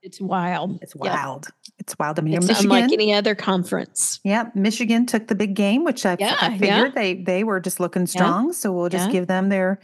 [0.00, 0.78] It's wild.
[0.80, 1.12] It's Yeah.
[1.26, 1.48] wild.
[1.80, 2.18] It's wild.
[2.18, 2.72] I mean, It's Michigan.
[2.72, 4.20] unlike any other conference.
[4.24, 6.56] yeah, Michigan took the big game, which I, Yeah, I yeah.
[6.58, 8.54] figured they they were just looking strong.
[8.54, 9.12] So we'll just Yeah.
[9.12, 9.80] give them their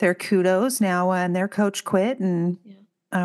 [0.00, 1.10] their kudos now.
[1.12, 2.74] uh, And their coach quit, and Yeah.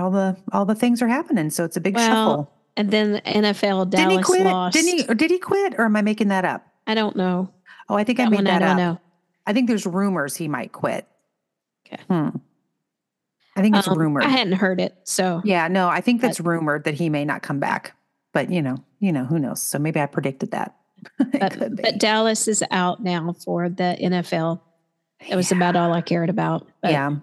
[0.01, 1.49] all the all the things are happening.
[1.49, 2.51] So it's a big Well, shuffle.
[2.77, 4.45] And then the NFL Didn't Dallas he quit?
[4.45, 4.73] lost.
[4.75, 5.05] Didn't he?
[5.09, 5.75] Or did he quit?
[5.77, 6.65] Or am I making that up?
[6.85, 7.49] I don't know.
[7.89, 8.77] Oh, I think I That made I that don't up.
[8.77, 8.99] know.
[9.47, 11.07] I think there's rumors he might quit.
[11.87, 12.01] Okay.
[12.09, 12.29] Hmm.
[13.55, 14.23] I think it's Um, rumored.
[14.23, 17.41] I hadn't heard it, so yeah, no, I think that's rumored that he may not
[17.41, 17.93] come back.
[18.33, 19.61] But you know, you know, who knows?
[19.61, 20.75] So maybe I predicted that.
[21.17, 24.59] but, but Dallas is out now for the NFL.
[25.29, 26.67] That was about all I cared about.
[26.81, 27.15] But yeah,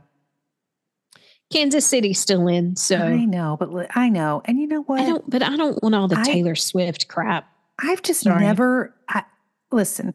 [1.52, 5.00] Kansas City's still in, so I know, but I know, and you know what?
[5.00, 5.28] I don't.
[5.28, 7.48] But I don't want all the I- Taylor Swift crap.
[7.78, 8.40] I've just Sorry.
[8.42, 8.94] never.
[9.08, 9.24] I,
[9.70, 10.14] listen,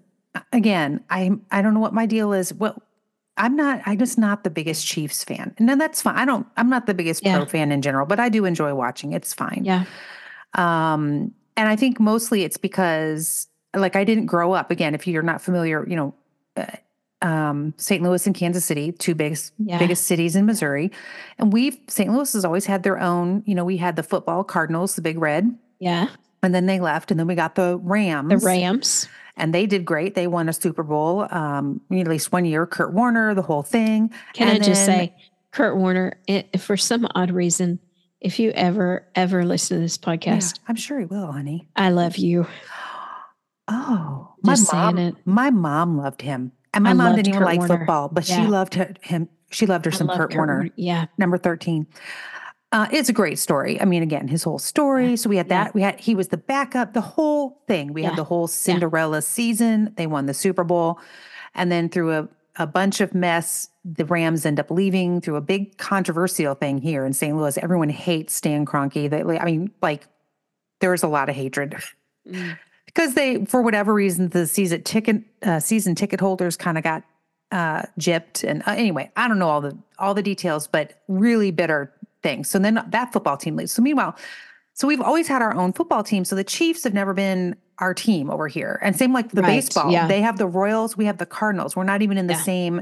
[0.51, 2.53] again, I I don't know what my deal is.
[2.53, 2.81] Well,
[3.37, 3.81] I'm not.
[3.85, 6.15] I'm just not the biggest Chiefs fan, and that's fine.
[6.15, 6.47] I don't.
[6.57, 7.37] I'm not the biggest Yeah.
[7.37, 9.13] pro fan in general, but I do enjoy watching.
[9.13, 9.61] It's fine.
[9.63, 9.85] Yeah,
[10.55, 14.71] Um, and I think mostly it's because, like, I didn't grow up.
[14.71, 16.13] Again, if you're not familiar, you know,
[16.55, 16.65] uh,
[17.21, 18.03] um, St.
[18.03, 19.79] Louis and Kansas City, two biggest Yeah.
[19.79, 20.91] biggest cities in Missouri,
[21.39, 22.11] and we've St.
[22.11, 23.43] Louis has always had their own.
[23.45, 26.09] You know, we had the football Cardinals, the Big Red, yeah.
[26.43, 29.07] and then they left, and then we got the Rams, The Rams.
[29.35, 30.13] and they did great.
[30.15, 32.65] They won a Super Bowl, um, at least one year.
[32.67, 34.11] Kurt Warner, the whole thing.
[34.33, 35.15] Can And I just then- say,
[35.51, 37.79] Kurt Warner, it, for some odd reason,
[38.21, 41.67] if you ever, ever listen to this Yeah, podcast, I'm sure he will, honey.
[41.75, 42.45] I love you.
[43.69, 44.97] Oh, my Just mom.
[44.97, 45.15] it.
[45.25, 47.77] My mom loved him, and my I mom didn't even Kurt like Warner.
[47.77, 49.27] football, but she loved her, him.
[49.51, 50.69] She loved her I some love Kurt, Warner.
[50.75, 51.05] Yeah.
[51.17, 51.85] number 13.
[52.73, 53.79] Uh, it's a great story.
[53.79, 55.15] I mean, again, his whole story.
[55.15, 55.63] So we had Yeah.
[55.65, 55.73] that.
[55.73, 57.93] We had he was the backup, the whole thing.
[57.93, 58.09] We Yeah.
[58.09, 59.93] had the whole Cinderella season.
[59.95, 60.99] They won the Super Bowl.
[61.55, 65.41] And then through a, a bunch of mess, the Rams end up leaving through a
[65.41, 67.35] big controversial thing here in St.
[67.37, 67.57] Louis.
[67.57, 69.09] Everyone hates Stan Kroenke.
[69.09, 70.07] They, I mean, like,
[70.81, 71.75] there's a lot of hatred
[72.29, 72.57] Mm.
[72.97, 77.03] Because they, for whatever reason, the season ticket uh, season ticket holders kind of got
[77.51, 78.43] uh, gypped.
[78.43, 81.93] And uh, anyway, I don't know all the all the details, but really bitter
[82.23, 82.49] things.
[82.49, 83.71] So then that football team leaves.
[83.71, 84.15] So meanwhile,
[84.73, 86.25] so we've always had our own football team.
[86.25, 88.79] So the Chiefs have never been our team over here.
[88.81, 89.91] And same like the Right, baseball.
[89.91, 90.07] yeah.
[90.07, 90.97] They have the Royals.
[90.97, 91.75] We have the Cardinals.
[91.75, 92.41] We're not even in the Yeah.
[92.41, 92.81] same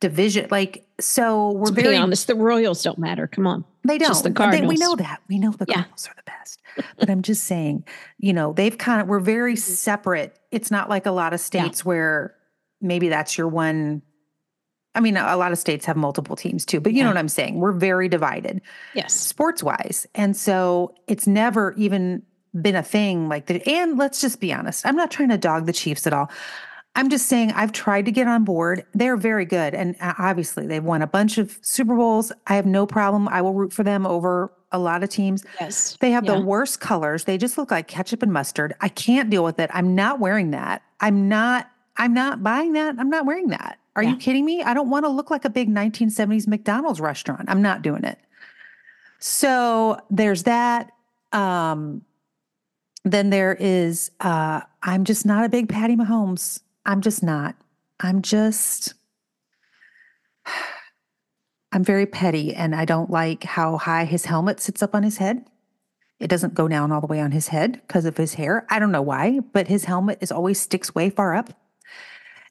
[0.00, 0.48] division.
[0.50, 3.26] Like so, we're very honest, the Royals don't matter.
[3.26, 3.64] Come on.
[3.84, 4.08] they don't.
[4.08, 5.20] Just the They- we know that.
[5.28, 5.74] We know the Yeah.
[5.76, 6.60] Cardinals are the best.
[6.98, 7.84] but I'm just saying,
[8.18, 10.38] you know, they've kind of we're very separate.
[10.50, 11.56] It's not like a lot of Mm-hmm.
[11.56, 11.62] Yeah.
[11.64, 12.34] states where
[12.80, 14.02] maybe that's your one.
[14.94, 17.28] I mean, a lot of states have multiple teams too, but you know what I'm
[17.28, 17.56] saying?
[17.60, 18.62] We're very divided
[18.94, 19.12] Yes.
[19.12, 20.06] sports wise.
[20.14, 22.22] And so it's never even
[22.58, 23.68] been a thing like that.
[23.68, 26.30] And let's just be honest, I'm not trying to dog the Chiefs at all.
[26.96, 28.84] I'm just saying I've tried to get on board.
[28.94, 29.74] They're very good.
[29.74, 32.32] And uh, obviously, they've won a bunch of Super Bowls.
[32.46, 33.28] I have no problem.
[33.28, 35.44] I will root for them over a lot of teams.
[35.60, 35.96] Yes.
[36.00, 36.34] They have Yeah.
[36.34, 37.24] the worst colors.
[37.24, 38.74] They just look like ketchup and mustard.
[38.80, 39.70] I can't deal with it.
[39.72, 40.82] I'm not wearing that.
[41.00, 42.96] I'm not I'm not buying that.
[42.98, 43.78] I'm not wearing that.
[43.94, 44.10] Are Yeah.
[44.10, 44.62] you kidding me?
[44.62, 47.44] I don't want to look like a big 1970s McDonald's restaurant.
[47.48, 48.18] I'm not doing it.
[49.18, 50.90] So there's that.
[51.32, 52.02] Um
[53.04, 56.60] then there is uh I'm just not a big Patty Mahomes.
[56.86, 57.56] I'm just not.
[58.00, 58.94] I'm just
[61.72, 65.18] I'm very petty and I don't like how high his helmet sits up on his
[65.18, 65.44] head.
[66.18, 68.64] It doesn't go down all the way on his head because of his hair.
[68.70, 71.50] I don't know why, but his helmet is always sticks way far up.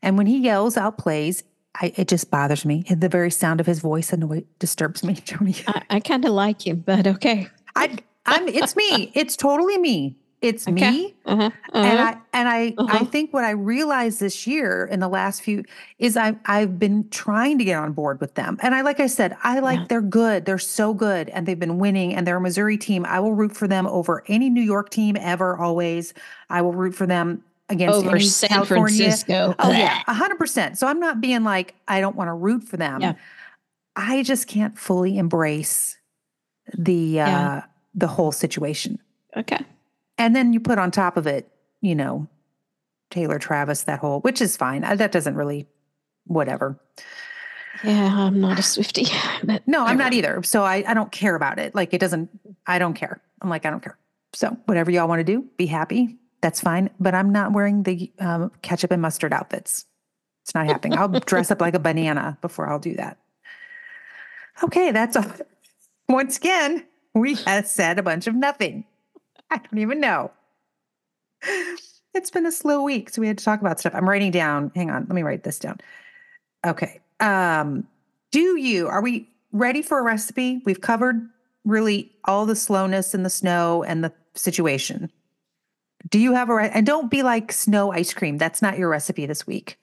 [0.03, 1.43] And when he yells out plays,
[1.81, 2.83] I, it just bothers me.
[2.88, 5.63] The very sound of his voice annoy disturbs me, Joni.
[5.67, 7.47] I, I kind of like him, but okay.
[7.75, 8.47] I, I'm.
[8.47, 9.11] It's me.
[9.15, 10.17] It's totally me.
[10.45, 10.91] It's Okay.
[10.91, 11.15] me.
[11.25, 11.49] Uh-huh.
[11.73, 12.15] And uh-huh.
[12.33, 13.05] I and I I Uh-huh.
[13.05, 15.63] think what I realized this year in the last few
[15.99, 18.57] is I I've been trying to get on board with them.
[18.61, 19.85] And I like I said, I like Yeah.
[19.89, 20.45] they're good.
[20.45, 23.05] They're so good and they've been winning and they're a Missouri team.
[23.05, 26.13] I will root for them over any New York team ever always.
[26.49, 28.95] I will root for them against Over any San California.
[28.95, 29.55] Francisco.
[29.57, 30.77] Oh yeah, a hundred percent.
[30.77, 33.01] So I'm not being like I don't want to root for them.
[33.01, 33.13] Yeah.
[33.95, 35.97] I just can't fully embrace
[36.77, 37.63] the uh Yeah.
[37.95, 38.99] the whole situation.
[39.37, 39.59] Okay.
[40.18, 41.49] And then you put on top of it,
[41.82, 42.28] you know,
[43.11, 44.84] Taylor Travis, that whole, which is fine.
[44.84, 45.68] Uh, That doesn't really,
[46.26, 46.80] whatever.
[47.84, 49.05] Yeah, I'm not a Swifty,
[49.43, 50.41] but No, I'm not either.
[50.43, 51.76] So I, I don't care about it.
[51.76, 52.30] Like it doesn't,
[52.66, 53.22] I don't care.
[53.41, 53.97] I'm like, I don't care.
[54.34, 56.18] So whatever y'all want to do, be happy.
[56.41, 56.89] That's fine.
[56.99, 59.86] But I'm not wearing the um, ketchup and mustard outfits.
[60.43, 60.97] It's not happening.
[60.97, 63.18] I'll dress up like a banana before I'll do that.
[64.63, 65.26] Okay, that's all.
[66.09, 68.86] Once again, we have said a bunch of nothing.
[69.49, 70.31] I don't even know.
[72.13, 73.93] It's been a slow week, so we had to talk about stuff.
[73.93, 74.71] I'm writing down.
[74.75, 75.79] Hang on, let me write this down.
[76.65, 76.99] Okay.
[77.19, 77.87] Um,
[78.31, 80.61] do you are we ready for a recipe?
[80.65, 81.29] We've covered
[81.65, 85.11] really all the slowness and the snow and the situation.
[86.09, 88.37] Do you have a re- and don't be like snow ice cream.
[88.37, 89.77] That's not your recipe this week.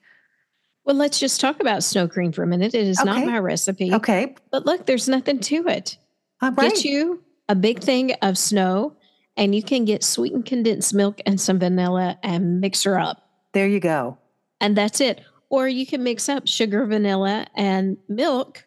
[0.85, 2.73] Well, let's just talk about snow cream for a minute.
[2.75, 3.05] It is Okay.
[3.09, 3.93] not my recipe.
[3.93, 4.35] Okay.
[4.51, 5.97] But look, there's nothing to it.
[6.41, 6.55] Right.
[6.57, 8.95] Get you a big thing of snow,
[9.37, 13.29] and you can get sweetened condensed milk and some vanilla and mix her up.
[13.53, 14.17] there you go.
[14.61, 15.21] And that's it.
[15.49, 18.65] Or you can mix up sugar, vanilla, and milk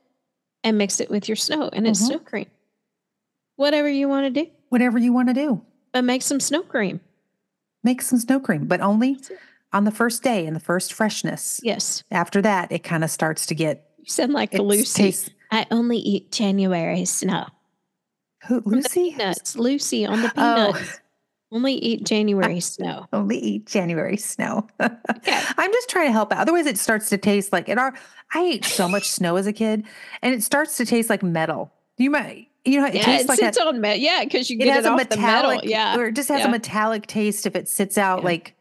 [0.62, 2.06] and mix it with your snow, and it's Mhm.
[2.06, 2.46] snow cream.
[3.56, 5.62] Whatever you want to do, Whatever you want to do.
[5.92, 7.00] but make some snow cream.
[7.82, 9.18] Make some snow cream, but only
[9.72, 11.60] on the first day and the first freshness.
[11.62, 12.02] Yes.
[12.10, 15.02] After that, it kind of starts to get You sound like Lucy.
[15.02, 17.46] tastes- I only eat January snow.
[18.48, 19.10] Who, Lucy?
[19.12, 19.56] peanuts.
[19.56, 20.72] Lucy on the Oh.
[20.72, 21.00] peanuts.
[21.52, 23.06] Only eat January snow.
[23.12, 24.66] Only eat January snow.
[24.80, 25.40] Okay.
[25.58, 26.38] I'm just trying to help out.
[26.40, 27.78] Otherwise, it starts to taste like it.
[27.78, 27.94] Are
[28.34, 29.84] I ate so much snow as a kid,
[30.22, 31.72] and it starts to taste like metal.
[31.96, 34.00] You might, you know, it Yeah, tastes it like sits a, on metal.
[34.00, 35.50] Yeah, because you it get has it a off the metal.
[35.50, 35.96] metallic, Yeah.
[35.96, 36.46] or it just has yeah.
[36.48, 38.24] a metallic taste if it sits out Yeah.
[38.26, 38.54] like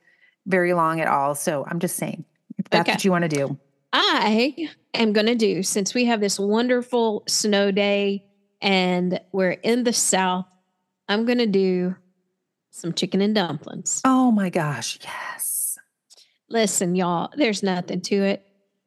[0.48, 1.36] very long at all.
[1.36, 2.24] So I'm just saying,
[2.58, 2.94] if that's Okay.
[2.94, 3.58] what you want to do.
[3.94, 8.26] I am going to do, since we have this wonderful snow day
[8.62, 10.46] and we're in the South,
[11.08, 11.96] I'm going to do
[12.72, 14.02] some chicken and dumplings.
[14.04, 15.78] Oh my gosh, yes.
[16.50, 18.46] Listen, y'all, there's nothing to it.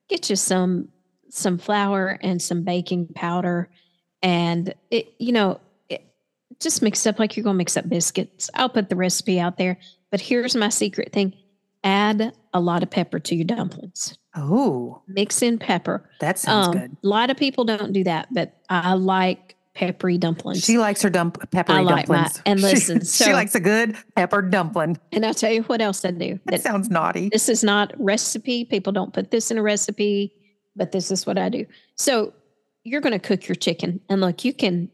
[0.08, 0.88] Get you some
[1.30, 3.68] some flour and some baking powder
[4.22, 5.60] and it you know,
[5.90, 6.02] it,
[6.60, 8.48] just mix up like you're going to mix up biscuits.
[8.54, 9.78] I'll put the recipe out there.
[10.10, 11.34] But here's my secret thing
[11.84, 14.16] add a lot of pepper to your dumplings.
[14.34, 16.08] Oh, Mix in pepper.
[16.20, 16.96] that sounds Um, good.
[17.02, 20.64] A lot of people don't do that, but I like peppery dumplings.
[20.64, 22.42] She likes her dump peppery I like my- dumplings.
[22.44, 24.98] and She- listen, she, so- likes a good pepper dumpling.
[25.12, 26.34] and I'll tell you what else I do.
[26.44, 27.28] That That sounds naughty.
[27.30, 28.64] this is not recipe.
[28.64, 30.32] People don't put this in a recipe,
[30.74, 31.64] but this is what I do.
[31.96, 32.32] So
[32.84, 34.90] you're going to cook your chicken, and look, you can.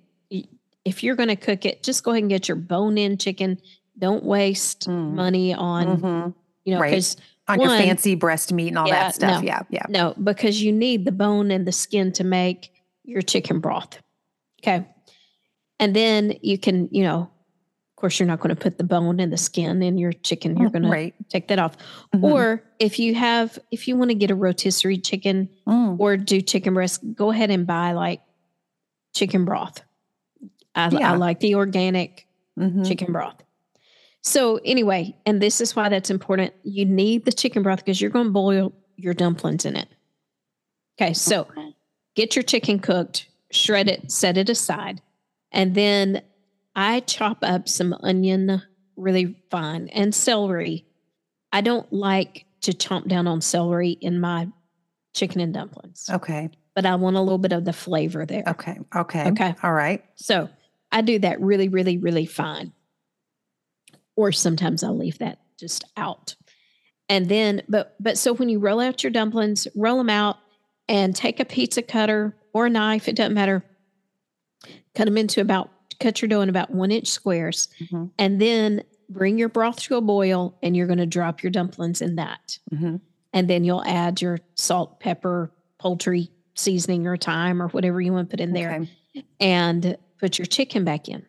[0.85, 3.59] If you're going to cook it, just go ahead and get your bone-in chicken.
[3.99, 5.13] Don't waste Mm.
[5.15, 6.35] money on Mhm.
[6.65, 6.91] you know Right.
[6.91, 7.17] because
[7.49, 9.41] On your fancy breast meat and all Yeah, that stuff.
[9.43, 9.47] no.
[9.47, 9.87] Yeah, yeah.
[9.89, 12.71] no, because you need the bone and the skin to make
[13.05, 13.99] your chicken broth.
[14.67, 14.87] Okay.
[15.79, 19.21] And then you can, you know, of course, you're not going to put the bone
[19.21, 20.57] and the skin in your chicken.
[20.57, 21.77] You're going to take that off.
[22.15, 22.23] Mhm.
[22.23, 25.99] Or if you have, if you want to get a rotisserie chicken Mm.
[25.99, 28.21] or do chicken breast, go ahead and buy like
[29.15, 29.83] chicken broth.
[30.75, 31.13] I, Yeah.
[31.13, 32.27] I like the organic
[32.59, 32.87] Mhm.
[32.87, 33.43] chicken broth.
[34.23, 36.53] So anyway, and this is why that's important.
[36.63, 39.89] You need the chicken broth because you're going to boil your dumplings in it.
[41.01, 41.47] Okay, so
[42.15, 45.01] get your chicken cooked, shred it, set it aside,
[45.53, 46.23] and then
[46.75, 48.63] I chop up some onion
[48.97, 50.87] really fine and celery.
[51.53, 54.49] I don't like to chomp down on celery in my
[55.15, 56.51] chicken and dumplings, Okay.
[56.75, 58.43] but I want a little bit of the flavor there.
[58.49, 58.79] Okay.
[58.95, 59.29] Okay.
[59.31, 59.55] Okay.
[59.63, 60.05] All right.
[60.17, 60.49] So
[60.91, 62.73] I do that really, really, really fine.
[64.17, 66.35] Or sometimes I'll leave that just out.
[67.09, 70.39] And then, but, but so when you roll out your dumplings, roll them out
[70.89, 73.65] and take a pizza cutter or a knife, it doesn't matter.
[74.95, 75.71] Cut them into about,
[76.01, 77.69] cut your dough in about one inch squares.
[77.81, 78.11] Mhm.
[78.19, 82.01] And then bring your broth to a boil and you're going to drop your dumplings
[82.01, 82.59] in that.
[82.73, 83.01] Mhm.
[83.33, 88.31] And then you'll add your salt, pepper, poultry seasoning or thyme or whatever you want
[88.31, 88.75] to put in there
[89.15, 89.25] Okay.
[89.41, 91.25] and put your chicken back in.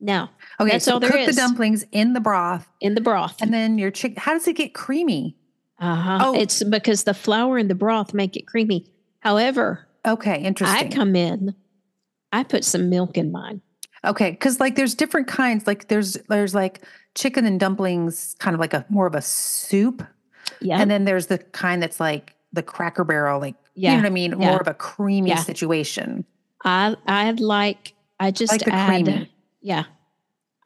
[0.00, 0.72] Now, Okay.
[0.72, 1.34] That's so all there cook is.
[1.36, 4.16] the dumplings in the broth, in the broth, and then your chicken.
[4.18, 5.36] How does it get creamy?
[5.78, 6.34] Uh-huh, Oh.
[6.34, 8.86] it's because the flour and the broth make it creamy.
[9.20, 10.42] However, Okay.
[10.42, 10.92] Interesting.
[10.92, 11.54] I come in,
[12.30, 13.62] I put some milk in mine.
[14.04, 15.66] Okay, because like there's different kinds.
[15.66, 16.82] Like there's there's like
[17.14, 20.02] chicken and dumplings, kind of like a more of a soup,
[20.60, 20.78] Yeah.
[20.78, 23.92] and then there's the kind that's like the Cracker Barrel, like yeah.
[23.92, 24.50] you know what I mean, yeah.
[24.50, 25.36] more of a creamy Yeah.
[25.38, 26.26] situation.
[26.66, 29.32] I I like I just Like the add creamy.
[29.62, 29.84] yeah.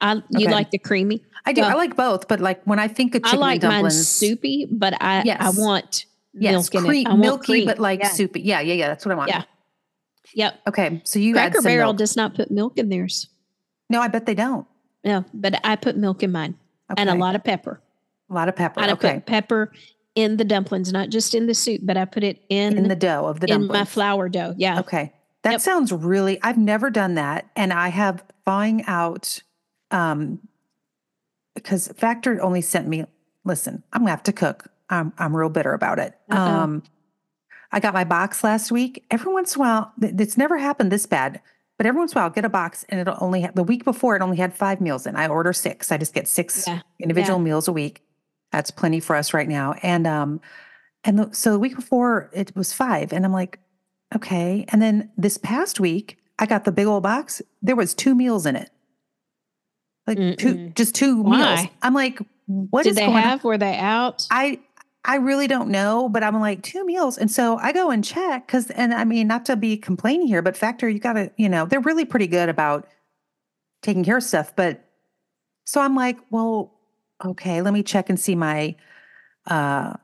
[0.01, 0.51] I you Okay.
[0.53, 1.23] like the creamy?
[1.47, 1.63] I do.
[1.63, 4.67] Well, I like both, but like when I think of I like and mine soupy,
[4.71, 7.11] but I I want yes, milk in cream, it.
[7.11, 7.67] I want milky, cream.
[7.67, 8.09] but like yeah.
[8.11, 8.41] soupy.
[8.43, 8.89] Yeah, yeah, yeah.
[8.89, 9.31] That's what I want.
[9.31, 9.43] Yeah.
[10.35, 10.61] Yep.
[10.69, 11.99] Okay, so you add Cracker some Barrel milk.
[11.99, 13.29] does not put milk in theirs.
[13.89, 14.67] No, I bet they don't.
[15.05, 16.55] No, but I put milk in mine
[16.97, 17.81] and a lot of pepper.
[18.31, 18.81] a lot of pepper.
[18.81, 19.73] I okay, put pepper
[20.15, 22.97] in the dumplings, not just in the soup, but I put it in in the
[22.97, 23.73] dough of the in dumplings.
[23.73, 24.55] my flour dough.
[24.59, 24.81] Yeah.
[24.81, 25.13] Okay.
[25.45, 25.61] That Yep.
[25.63, 29.41] sounds really I've never done that and I have thawing out
[29.91, 30.41] um
[31.55, 33.05] because Factor only sent me
[33.45, 34.69] listen, I'm to have to cook.
[34.91, 36.15] I'm I'm real bitter about it.
[36.31, 36.37] Uh-oh.
[36.39, 36.83] Um
[37.71, 39.05] I got my box last week.
[39.11, 41.41] Every once in a while it's never happened this bad,
[41.77, 43.63] but every once in a while I'll get a box and it'll only have the
[43.65, 45.17] week before it only had 5 meals in.
[45.17, 45.93] I order 6.
[45.93, 46.81] I just get 6 Yeah.
[46.99, 48.03] individual meals a week.
[48.53, 49.75] That's plenty for us right now.
[49.83, 50.41] And um
[51.05, 53.59] and the, so the week before it was 5 and I'm like
[54.15, 54.65] Okay.
[54.69, 57.43] And then this past week, I got the big old box.
[57.61, 58.71] There was two meals in it.
[60.09, 60.75] Like two, Mm-mm.
[60.75, 61.69] just two meals.
[61.83, 63.23] I'm like, what Did is they going on?
[63.23, 63.45] have?
[63.45, 64.27] Were they out?
[64.31, 64.59] I
[65.05, 67.19] I really don't know, but I'm like two meals.
[67.19, 70.43] And so I go and check because and I mean, not to be complaining here,
[70.43, 72.89] but Factor, you gotta, you know, they're really pretty good about
[73.83, 74.57] taking care of stuff.
[74.57, 74.85] But
[75.65, 76.73] so I'm like, well,
[77.25, 78.77] okay, let me check and see my
[79.47, 79.95] uh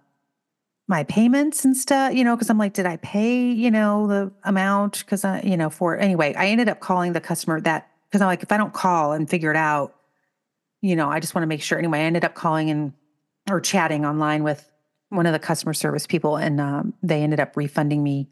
[0.87, 4.33] my payments and stuff, you know, because I'm like, did I pay, you know, the
[4.45, 4.99] amount?
[4.99, 8.29] Because I, you know, for anyway, I ended up calling the customer that because I'm
[8.29, 9.97] like, if I don't call and figure it out,
[10.81, 11.77] you know, I just want to make sure.
[11.79, 12.93] Anyway, I ended up calling and
[13.51, 14.71] or chatting online with
[15.09, 18.29] one of the customer service people, and um, they ended up refunding me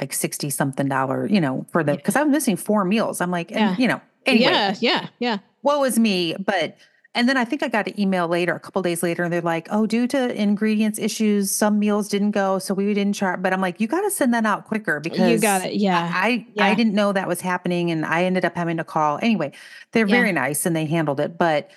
[0.00, 3.20] like sixty something dollar, you know, for the because I was missing four meals.
[3.20, 3.72] I'm like, Yeah.
[3.72, 4.74] and, you know, anyway, Yeah.
[4.80, 5.08] Yeah.
[5.18, 5.38] Yeah.
[5.60, 6.34] what was me?
[6.38, 6.78] But
[7.14, 9.40] and then I think I got an email later, a couple days later, and they're
[9.40, 13.52] like, "Oh, due to ingredients issues, some meals didn't go, so we didn't chart." But
[13.52, 15.74] I'm like, "You got to send that out quicker because You got it.
[15.74, 16.10] Yeah.
[16.14, 19.18] I I didn't know that was happening, and I ended up having to call.
[19.22, 19.52] Anyway,
[19.92, 20.16] they're Yeah.
[20.16, 21.70] very nice and they handled it, but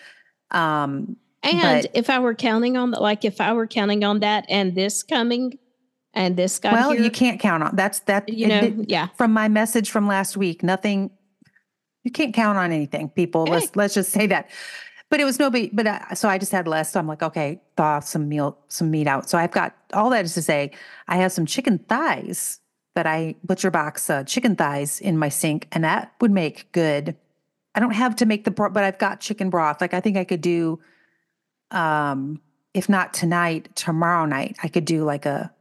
[0.52, 4.20] um, And But- if I were counting on that, like if I were counting on
[4.20, 5.58] that and this coming
[6.14, 8.30] and this got well, here, you can't count on that's that.
[8.30, 9.08] you know, it- yeah.
[9.18, 11.10] from my message from last week, nothing.
[12.04, 13.46] You can't count on anything, people.
[13.46, 14.50] Let's let's just say that.
[15.12, 15.76] But it was no big.
[15.76, 16.92] But uh, so I just had less.
[16.94, 19.30] So I'm like, okay, thaw some meal, some meat out.
[19.30, 20.72] So I've got all that is to say,
[21.08, 22.60] I have some chicken thighs
[22.96, 27.16] that I butcher box uh, chicken thighs in my sink, and that would make good
[27.74, 29.80] I don't have to make the broth, but I've got chicken broth.
[29.80, 30.80] Like I think I could do,
[31.72, 32.42] um,
[32.74, 35.54] if not tonight, tomorrow night, I could do like a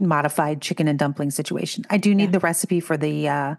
[0.00, 1.84] modified chicken and dumpling situation.
[1.90, 2.38] I do need Yeah.
[2.38, 3.54] the recipe for the uh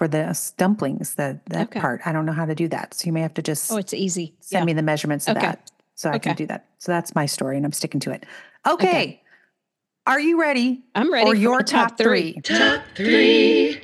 [0.00, 1.78] for the dumplings, the that Okay.
[1.78, 2.00] part.
[2.06, 2.94] I don't know how to do that.
[2.94, 4.34] So you may have to just Oh, it's easy.
[4.40, 4.64] send Yeah.
[4.64, 5.44] me the measurements of Okay.
[5.48, 6.64] that so I can do that.
[6.78, 8.24] So that's my story and I'm sticking to it.
[8.66, 8.88] Okay.
[8.88, 9.22] Okay.
[10.06, 10.82] Are you ready?
[10.94, 12.40] I'm ready for your my top, three.
[12.40, 13.78] Top three.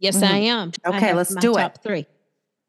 [0.00, 0.22] Yes, Mhm.
[0.22, 0.72] I am.
[0.84, 1.62] I Okay, have let's do it.
[1.62, 2.04] Top three.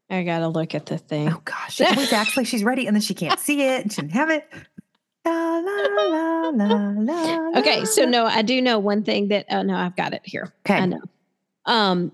[0.09, 1.33] I gotta look at the thing.
[1.33, 4.03] Oh gosh, she acts like she's ready and then she can't see it and she
[4.03, 4.49] didn't have it.
[5.25, 9.97] La, la, la, Okay, so no, I do know one thing that oh no, I've
[9.97, 10.53] got it here.
[10.65, 10.75] Okay.
[10.79, 11.01] I know.
[11.65, 12.13] Um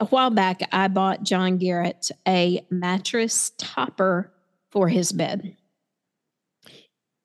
[0.00, 4.32] a while back I bought John Garrett a mattress topper
[4.72, 5.56] for his bed.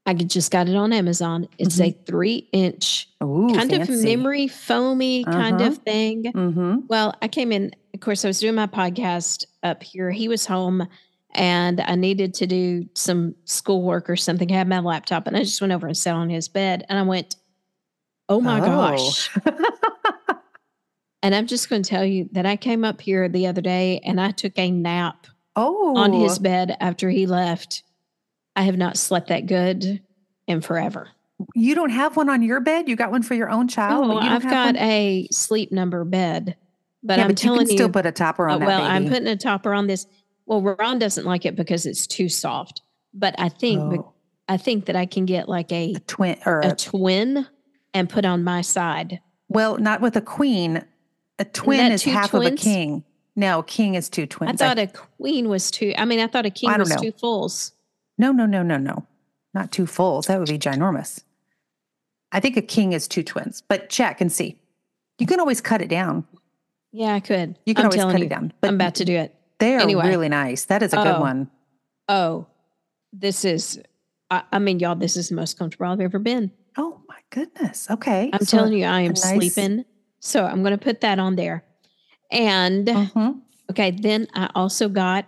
[0.08, 1.48] I just got it on Amazon.
[1.58, 5.72] It's a three inch Ooh, kind of memory foamy kind Uh-huh.
[5.72, 6.24] of thing.
[6.26, 6.76] Mm-hmm.
[6.88, 10.12] Well, I came in, of course, I was doing my podcast up here.
[10.12, 10.88] He was home
[11.34, 14.52] and I needed to do some schoolwork or something.
[14.52, 17.00] I had my laptop and I just went over and sat on his bed and
[17.00, 17.36] I went,
[18.30, 19.30] Oh my gosh.
[21.26, 24.00] And I'm just going to tell you that I came up here the other day
[24.06, 27.82] and I took a nap oh, on his bed after he left.
[28.56, 30.04] I have not slept that good
[30.46, 31.10] in forever.
[31.56, 32.88] You don't have one on your bed.
[32.88, 34.06] You got one for your own child.
[34.06, 34.78] You I've got one?
[34.78, 36.58] a sleep number bed,
[37.02, 38.92] but yeah, I'm but you can still put a topper on oh, that well, baby.
[38.92, 40.06] I'm putting a topper on this.
[40.46, 42.84] Well, Ron doesn't like it because it's too soft,
[43.16, 44.14] but I think Oh,
[44.48, 47.48] I think that I can get like a a twin or a a, twin
[47.96, 49.22] and put on my side.
[49.50, 50.86] well, not with a queen.
[51.40, 52.62] A twin is half of a twins?
[52.64, 53.04] king.
[53.36, 54.62] No, king is two twins.
[54.62, 55.94] I thought a queen was two.
[55.98, 56.96] I mean, I thought a king was know.
[56.98, 57.74] two fulls.
[58.18, 59.06] no, no, no, no, no,
[59.54, 60.28] not two fulls.
[60.28, 61.22] That would be ginormous.
[62.32, 64.58] I think a king is two twins, but check and see.
[65.20, 66.26] You can always cut it down.
[66.92, 67.58] Yeah, I could.
[67.66, 68.54] You can I'm always cut you, it down.
[68.62, 69.36] But I'm about to do it.
[69.60, 70.08] They are anyway.
[70.08, 70.66] really nice.
[70.66, 71.50] That is a good Oh, one.
[72.08, 72.48] Oh,
[73.12, 73.82] this is.
[74.32, 76.52] I, I mean, y'all, this is the most comfortable I've ever been.
[76.78, 77.90] Oh my goodness.
[77.90, 78.30] Okay.
[78.34, 79.86] I'm So- telling you, I am nice- sleeping.
[80.26, 81.64] So I'm going to put that on there.
[82.32, 83.42] And Mhm.
[83.70, 85.26] Okay, then I also got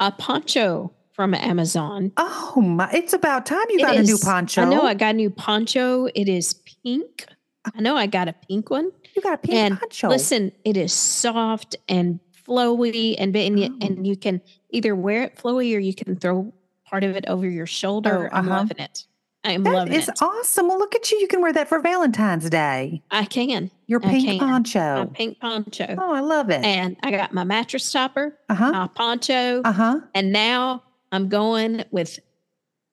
[0.00, 2.12] a poncho from Amazon.
[2.16, 2.90] Oh my!
[2.92, 4.62] It's about time you It got a new poncho.
[4.62, 6.06] I know I got a new poncho.
[6.14, 7.26] It is pink.
[7.74, 8.90] I know I got a pink one.
[9.16, 10.08] you got a pink and poncho.
[10.08, 13.86] Listen, it is soft and flowy, and and, you- Oh.
[13.86, 16.52] and you can either wear it flowy or you can throw
[16.84, 18.28] part of it over your shoulder.
[18.30, 18.58] Oh, I'm uh-huh.
[18.58, 19.06] loving it.
[19.44, 20.22] I am that loving is it.
[20.22, 20.68] awesome.
[20.68, 21.18] Well, look at you.
[21.18, 23.02] You can wear that for Valentine's Day.
[23.10, 23.70] I can.
[23.86, 24.38] Your pink can.
[24.38, 24.96] poncho.
[25.00, 25.94] My pink poncho.
[25.98, 26.64] Oh, I love it.
[26.64, 28.72] And I got my mattress topper, Uh huh.
[28.72, 30.00] my poncho, Uh huh.
[30.14, 30.82] and now
[31.12, 32.18] I'm going with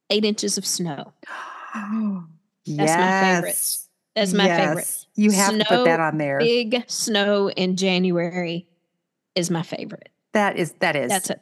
[0.09, 1.13] eight inches of snow.
[1.73, 3.77] That's my favorite.
[4.15, 5.05] That's my favorite.
[5.15, 6.39] You have to put that on there.
[6.39, 8.67] Big snow in January
[9.35, 10.09] is my favorite.
[10.33, 11.39] that is that is That's a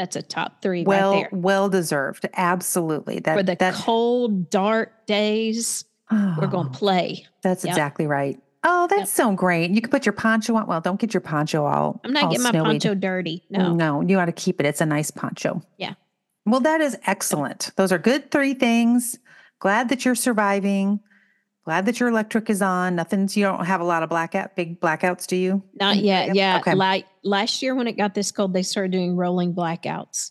[0.00, 1.38] that's a top three well right there.
[1.40, 2.26] well deserved.
[2.34, 3.20] Absolutely.
[3.20, 7.26] That For the that cold, dark days, we're going Oh, to play.
[7.42, 7.72] That's Yep.
[7.72, 8.40] exactly right.
[8.64, 9.08] Oh, that's Yep.
[9.08, 9.70] so great.
[9.70, 10.66] You can put your poncho on.
[10.66, 12.00] Well, don't get your poncho all.
[12.04, 12.64] I'm not all getting my snowy.
[12.66, 13.42] poncho dirty.
[13.50, 13.74] No.
[13.74, 14.66] No, you ought to keep it.
[14.66, 15.62] It's a nice poncho.
[15.78, 15.94] Yeah.
[16.46, 17.70] Well, that is excellent.
[17.76, 19.18] Those are good three things.
[19.60, 21.00] Glad that you're surviving.
[21.64, 22.96] Glad that your electric is on.
[22.96, 25.62] Nothing's, you don't have a lot of blackout, big blackouts, do you?
[25.78, 26.34] Not yet.
[26.34, 26.58] Yeah.
[26.58, 26.74] okay.
[26.74, 30.30] Like last year when it got this cold, they started doing rolling blackouts.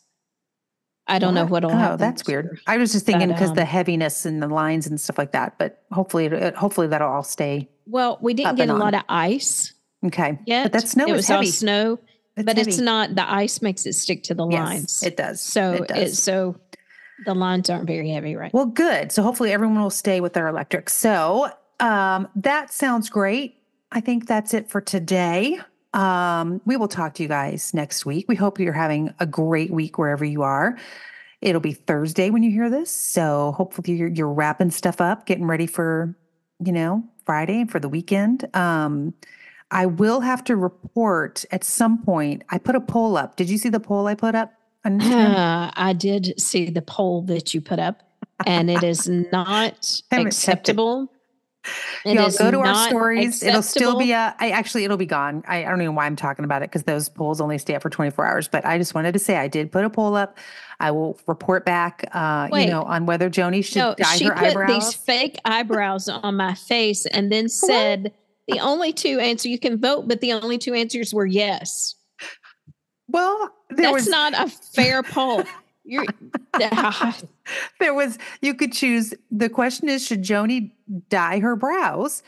[1.07, 1.97] I don't know what'll Oh, happen.
[1.97, 2.59] that's weird.
[2.67, 5.57] I was just thinking because the um, heaviness and the lines and stuff like that.
[5.57, 7.67] But hopefully, it, hopefully that'll all stay.
[7.87, 8.79] Well, we didn't get a on.
[8.79, 9.73] lot of ice
[10.05, 10.39] Okay.
[10.45, 11.47] Yeah, But that snow it is was all heavy.
[11.51, 11.99] snow,
[12.35, 13.15] but it's not.
[13.15, 15.03] The ice makes it stick to the Yes, lines.
[15.03, 15.41] it does.
[15.41, 16.19] so it it does.
[16.23, 16.55] so
[17.25, 18.53] the lines aren't very heavy, right?
[18.53, 19.11] Well, good.
[19.11, 20.89] So hopefully everyone will stay with their electric.
[20.89, 23.55] So um, that sounds great.
[23.91, 25.59] I think that's it for today.
[25.93, 28.25] Um, we will talk to you guys next week.
[28.27, 30.77] We hope you're having a great week wherever you are.
[31.41, 32.91] It'll be Thursday when you hear this.
[32.91, 36.15] So hopefully you're, you're wrapping stuff up, getting ready for,
[36.63, 38.53] you know, Friday and for the weekend.
[38.55, 39.13] Um,
[39.71, 42.43] I will have to report at some point.
[42.49, 43.35] I put a poll up.
[43.35, 44.53] Did you see the poll I put up?
[44.85, 48.01] Uh, I did see the poll that you put up,
[48.45, 50.27] and it is not Haven't checked it.
[50.27, 51.11] acceptable.
[52.05, 53.43] It Y'all go to our stories.
[53.43, 54.45] It'll still be acceptable.
[54.47, 54.53] a.
[54.53, 55.43] I actually it'll be gone.
[55.47, 57.75] I, I don't even know why I'm talking about it because those polls only stay
[57.75, 58.47] up for 24 hours.
[58.47, 60.37] But I just wanted to say I did put a poll up.
[60.79, 62.09] I will report back.
[62.13, 64.95] Uh, you know, on whether Joni should No, dye she her put these eyebrows.
[64.95, 68.13] fake eyebrows on my face, and then said
[68.47, 71.95] the only two answers you can vote, but the only two answers were yes.
[73.09, 75.43] Well, there That's was not a fair poll.
[75.83, 76.05] You're
[77.79, 79.13] there was you could choose.
[79.31, 80.71] The question is, should Joni
[81.09, 82.21] dye her brows?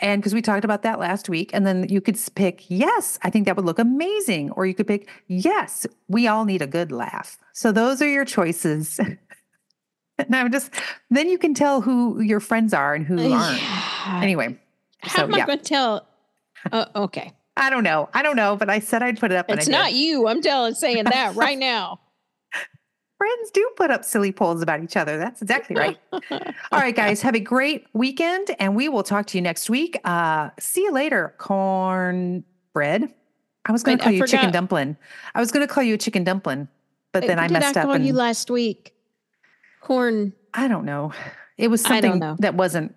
[0.00, 3.30] And because we talked about that last week, and then you could pick, yes, I
[3.30, 4.52] think that would look amazing.
[4.52, 7.36] Or you could pick, yes, we all need a good laugh.
[7.52, 9.00] So those are your choices.
[10.18, 10.72] and I'm just,
[11.10, 13.60] then you can tell who your friends are and who uh, aren't.
[13.60, 14.20] Yeah.
[14.22, 14.58] Anyway,
[15.00, 15.46] How so, am I yeah.
[15.46, 16.06] going to tell?
[16.72, 17.32] Oh, okay.
[17.58, 18.08] I don't know.
[18.14, 19.46] I don't know, but I said I'd put it up.
[19.50, 20.28] It's not you.
[20.28, 22.00] I'm telling, saying that right now.
[23.18, 25.18] Friends do put up silly polls about each other.
[25.18, 25.98] That's exactly right.
[26.12, 29.98] All right, guys, have a great weekend, and we will talk to you next week.
[30.04, 33.12] Uh, see you later, cornbread.
[33.66, 34.96] I was going to call I you chicken dumpling.
[35.34, 36.68] I was going to call you a chicken dumpling,
[37.12, 37.86] but then I did messed I up.
[37.86, 38.94] call And you last week?
[39.80, 40.32] Corn.
[40.54, 41.12] I don't know.
[41.56, 42.94] It was I something that wasn't.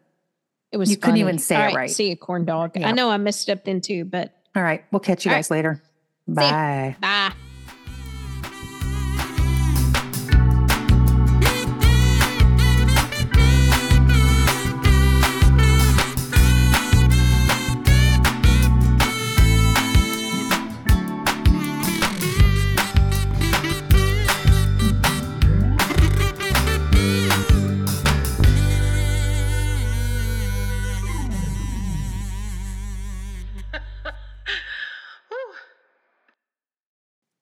[0.71, 0.91] It was.
[0.91, 1.89] You couldn't even say it right.
[1.89, 2.73] See you, corn dog.
[2.75, 2.89] Yeah.
[2.89, 5.39] I know I messed up then too, but All right, we'll catch you All right.
[5.39, 5.81] guys later.
[6.27, 6.33] ya.
[6.33, 6.95] Bye.
[6.99, 7.33] bye.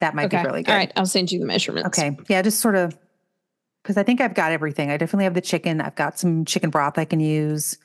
[0.02, 0.42] That might okay.
[0.42, 0.72] be really good.
[0.72, 0.92] All right.
[0.96, 1.98] I'll send you the measurements.
[2.00, 2.18] Okay.
[2.30, 2.98] Yeah, just sort of
[3.84, 4.90] because I think I've got everything.
[4.92, 5.82] I definitely have the chicken.
[5.82, 7.78] I've got some chicken broth I can use.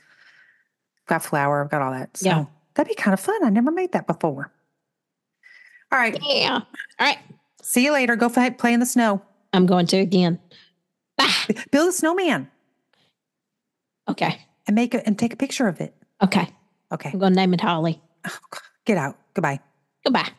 [1.07, 1.63] got flour.
[1.65, 2.17] I've got all that.
[2.17, 2.45] So Yeah.
[2.75, 3.45] that'd be kind of fun.
[3.45, 4.51] I never made that before.
[5.93, 6.19] All right.
[6.23, 6.55] Yeah.
[6.55, 6.63] All
[7.01, 7.19] right.
[7.63, 8.17] See you later.
[8.17, 9.23] Go fi- play in the snow.
[9.53, 10.39] I'm going to again.
[11.19, 12.51] Ah, Build a snowman
[14.11, 14.41] okay.
[14.67, 15.95] and make it and take a picture of it.
[16.23, 16.49] Okay.
[16.91, 17.11] Okay.
[17.13, 18.01] I'm going to name it Holly.
[18.85, 19.17] Get out.
[19.35, 19.61] Goodbye.
[20.05, 20.31] Goodbye.